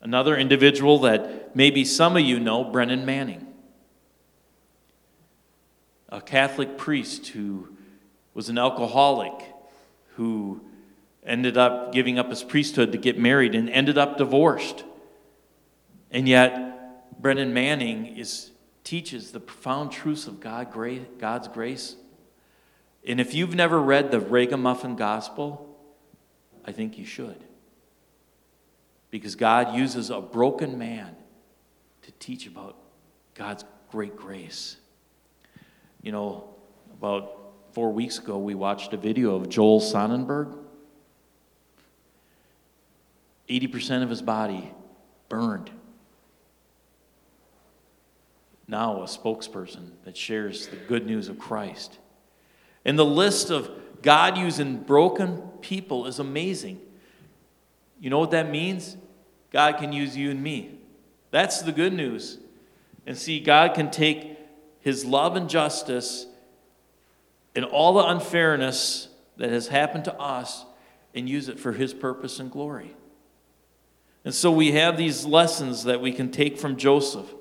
Another 0.00 0.38
individual 0.38 1.00
that 1.00 1.54
maybe 1.54 1.84
some 1.84 2.16
of 2.16 2.22
you 2.22 2.40
know, 2.40 2.64
Brennan 2.64 3.04
Manning, 3.04 3.46
a 6.08 6.22
Catholic 6.22 6.78
priest 6.78 7.26
who 7.28 7.76
was 8.32 8.48
an 8.48 8.56
alcoholic 8.56 9.34
who 10.16 10.62
ended 11.26 11.58
up 11.58 11.92
giving 11.92 12.18
up 12.18 12.30
his 12.30 12.42
priesthood 12.42 12.92
to 12.92 12.96
get 12.98 13.18
married 13.18 13.54
and 13.54 13.68
ended 13.68 13.98
up 13.98 14.16
divorced. 14.16 14.82
And 16.10 16.26
yet, 16.26 16.77
Brennan 17.18 17.52
Manning 17.52 18.06
is, 18.16 18.50
teaches 18.84 19.32
the 19.32 19.40
profound 19.40 19.92
truths 19.92 20.26
of 20.26 20.40
God, 20.40 20.72
God's 21.18 21.48
grace 21.48 21.96
and 23.08 23.20
if 23.20 23.32
you've 23.32 23.54
never 23.54 23.80
read 23.80 24.10
the 24.10 24.20
Ragamuffin 24.20 24.94
Gospel, 24.94 25.66
I 26.64 26.72
think 26.72 26.98
you 26.98 27.06
should. 27.06 27.42
Because 29.10 29.34
God 29.34 29.74
uses 29.74 30.10
a 30.10 30.20
broken 30.20 30.78
man 30.78 31.16
to 32.02 32.12
teach 32.18 32.46
about 32.46 32.76
God's 33.34 33.64
great 33.90 34.14
grace. 34.14 34.76
You 36.02 36.12
know, 36.12 36.54
about 36.92 37.54
four 37.72 37.90
weeks 37.92 38.18
ago, 38.18 38.36
we 38.36 38.54
watched 38.54 38.92
a 38.92 38.98
video 38.98 39.34
of 39.36 39.48
Joel 39.48 39.80
Sonnenberg. 39.80 40.54
80% 43.48 44.02
of 44.02 44.10
his 44.10 44.20
body 44.20 44.70
burned. 45.30 45.70
Now, 48.68 49.02
a 49.02 49.06
spokesperson 49.06 49.92
that 50.04 50.16
shares 50.16 50.66
the 50.66 50.76
good 50.76 51.06
news 51.06 51.30
of 51.30 51.38
Christ. 51.38 51.98
And 52.84 52.98
the 52.98 53.04
list 53.04 53.50
of 53.50 53.70
God 54.02 54.36
using 54.36 54.76
broken 54.82 55.40
people 55.62 56.06
is 56.06 56.18
amazing. 56.18 56.78
You 57.98 58.10
know 58.10 58.18
what 58.18 58.30
that 58.32 58.50
means? 58.50 58.96
God 59.50 59.78
can 59.78 59.92
use 59.92 60.16
you 60.16 60.30
and 60.30 60.42
me. 60.42 60.78
That's 61.30 61.62
the 61.62 61.72
good 61.72 61.94
news. 61.94 62.38
And 63.06 63.16
see, 63.16 63.40
God 63.40 63.74
can 63.74 63.90
take 63.90 64.38
his 64.80 65.04
love 65.04 65.34
and 65.34 65.48
justice 65.48 66.26
and 67.56 67.64
all 67.64 67.94
the 67.94 68.06
unfairness 68.06 69.08
that 69.38 69.50
has 69.50 69.68
happened 69.68 70.04
to 70.04 70.14
us 70.20 70.66
and 71.14 71.26
use 71.26 71.48
it 71.48 71.58
for 71.58 71.72
his 71.72 71.94
purpose 71.94 72.38
and 72.38 72.50
glory. 72.50 72.94
And 74.24 74.34
so 74.34 74.52
we 74.52 74.72
have 74.72 74.98
these 74.98 75.24
lessons 75.24 75.84
that 75.84 76.02
we 76.02 76.12
can 76.12 76.30
take 76.30 76.58
from 76.58 76.76
Joseph. 76.76 77.32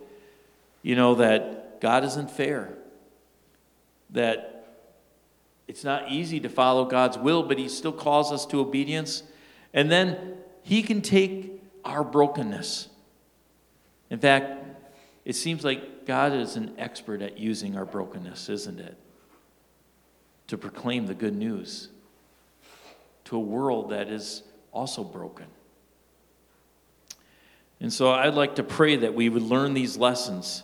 You 0.88 0.95
know, 0.95 1.15
that 1.15 1.82
God 1.82 2.06
isn't 2.06 2.32
fair, 2.32 2.73
that 4.12 4.69
it's 5.67 5.84
not 5.84 6.10
easy 6.10 6.39
to 6.39 6.47
follow 6.47 6.86
God's 6.86 7.17
will, 7.17 7.43
but 7.43 7.58
He 7.58 7.67
still 7.67 7.91
calls 7.91 8.32
us 8.32 8.45
to 8.45 8.62
obedience. 8.62 9.23
And 9.73 9.91
then 9.91 10.38
He 10.63 10.82
can 10.82 11.02
take 11.02 11.62
our 11.84 12.06
brokenness. 12.06 12.88
In 14.10 14.19
fact, 14.19 14.63
it 15.26 15.36
seems 15.36 15.65
like 15.65 16.06
God 16.06 16.32
is 16.32 16.56
an 16.56 16.73
expert 16.78 17.21
at 17.21 17.38
using 17.38 17.76
our 17.76 17.84
brokenness, 17.84 18.47
isn't 18.47 18.80
it? 18.80 18.95
To 20.47 20.58
proclaim 20.58 21.08
the 21.08 21.15
good 21.15 21.36
news 21.36 21.89
to 23.26 23.36
a 23.36 23.41
world 23.41 23.89
that 23.89 24.08
is 24.08 24.41
also 24.71 25.04
broken. 25.04 25.47
And 27.82 27.91
so 27.91 28.10
I'd 28.10 28.36
like 28.36 28.56
to 28.56 28.63
pray 28.63 28.95
that 28.95 29.13
we 29.13 29.28
would 29.28 29.43
learn 29.43 29.73
these 29.73 29.97
lessons 29.97 30.63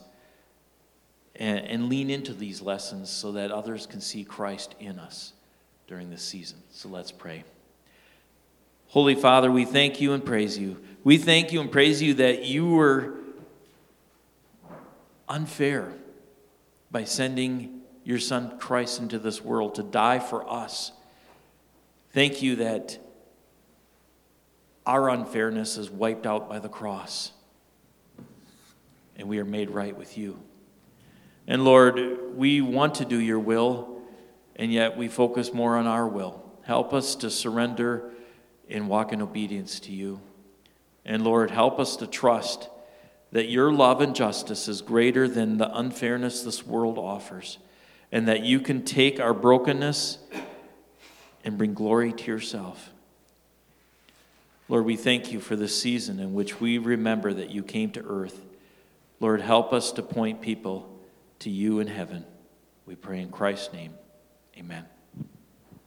and, 1.35 1.59
and 1.65 1.89
lean 1.89 2.09
into 2.09 2.33
these 2.33 2.61
lessons 2.61 3.09
so 3.09 3.31
that 3.33 3.51
others 3.51 3.85
can 3.85 4.01
see 4.01 4.23
Christ 4.23 4.75
in 4.79 4.99
us 4.99 5.33
during 5.87 6.09
this 6.09 6.21
season. 6.21 6.59
So 6.71 6.89
let's 6.89 7.11
pray. 7.11 7.43
Holy 8.87 9.15
Father, 9.15 9.51
we 9.51 9.65
thank 9.65 9.99
you 9.99 10.13
and 10.13 10.23
praise 10.23 10.57
you. 10.57 10.77
We 11.03 11.17
thank 11.17 11.51
you 11.51 11.61
and 11.61 11.71
praise 11.71 12.01
you 12.01 12.13
that 12.15 12.45
you 12.45 12.69
were 12.69 13.15
unfair 15.27 15.91
by 16.91 17.03
sending 17.05 17.81
your 18.03 18.19
Son 18.19 18.59
Christ 18.59 18.99
into 18.99 19.17
this 19.17 19.41
world 19.41 19.75
to 19.75 19.83
die 19.83 20.19
for 20.19 20.47
us. 20.49 20.91
Thank 22.11 22.43
you 22.43 22.57
that 22.57 22.99
our 24.85 25.09
unfairness 25.09 25.77
is 25.77 25.89
wiped 25.89 26.27
out 26.27 26.47
by 26.47 26.59
the 26.59 26.69
cross 26.69 27.31
and 29.15 29.27
we 29.27 29.39
are 29.39 29.45
made 29.45 29.69
right 29.69 29.97
with 29.97 30.17
you. 30.17 30.39
And 31.47 31.65
Lord, 31.65 32.35
we 32.35 32.61
want 32.61 32.95
to 32.95 33.05
do 33.05 33.19
your 33.19 33.39
will, 33.39 34.01
and 34.55 34.71
yet 34.71 34.97
we 34.97 35.07
focus 35.07 35.53
more 35.53 35.77
on 35.77 35.87
our 35.87 36.07
will. 36.07 36.41
Help 36.63 36.93
us 36.93 37.15
to 37.15 37.29
surrender 37.29 38.11
and 38.69 38.87
walk 38.87 39.11
in 39.11 39.21
obedience 39.21 39.79
to 39.81 39.91
you. 39.91 40.21
And 41.03 41.23
Lord, 41.23 41.51
help 41.51 41.79
us 41.79 41.97
to 41.97 42.07
trust 42.07 42.69
that 43.33 43.49
your 43.49 43.73
love 43.73 43.99
and 43.99 44.15
justice 44.15 44.67
is 44.67 44.81
greater 44.81 45.27
than 45.27 45.57
the 45.57 45.75
unfairness 45.75 46.43
this 46.43 46.65
world 46.65 46.97
offers, 46.97 47.57
and 48.11 48.27
that 48.27 48.43
you 48.43 48.59
can 48.59 48.85
take 48.85 49.19
our 49.19 49.33
brokenness 49.33 50.19
and 51.43 51.57
bring 51.57 51.73
glory 51.73 52.13
to 52.13 52.31
yourself. 52.31 52.91
Lord, 54.69 54.85
we 54.85 54.95
thank 54.95 55.31
you 55.31 55.41
for 55.41 55.57
this 55.57 55.77
season 55.79 56.19
in 56.19 56.33
which 56.33 56.61
we 56.61 56.77
remember 56.77 57.33
that 57.33 57.49
you 57.49 57.63
came 57.63 57.91
to 57.91 58.05
earth. 58.05 58.45
Lord, 59.19 59.41
help 59.41 59.73
us 59.73 59.91
to 59.93 60.01
point 60.01 60.41
people 60.41 60.92
to 61.43 61.49
you 61.49 61.79
in 61.79 61.87
heaven. 61.87 62.25
We 62.85 62.95
pray 62.95 63.21
in 63.21 63.29
Christ's 63.29 63.73
name. 63.73 63.93
Amen. 64.57 64.85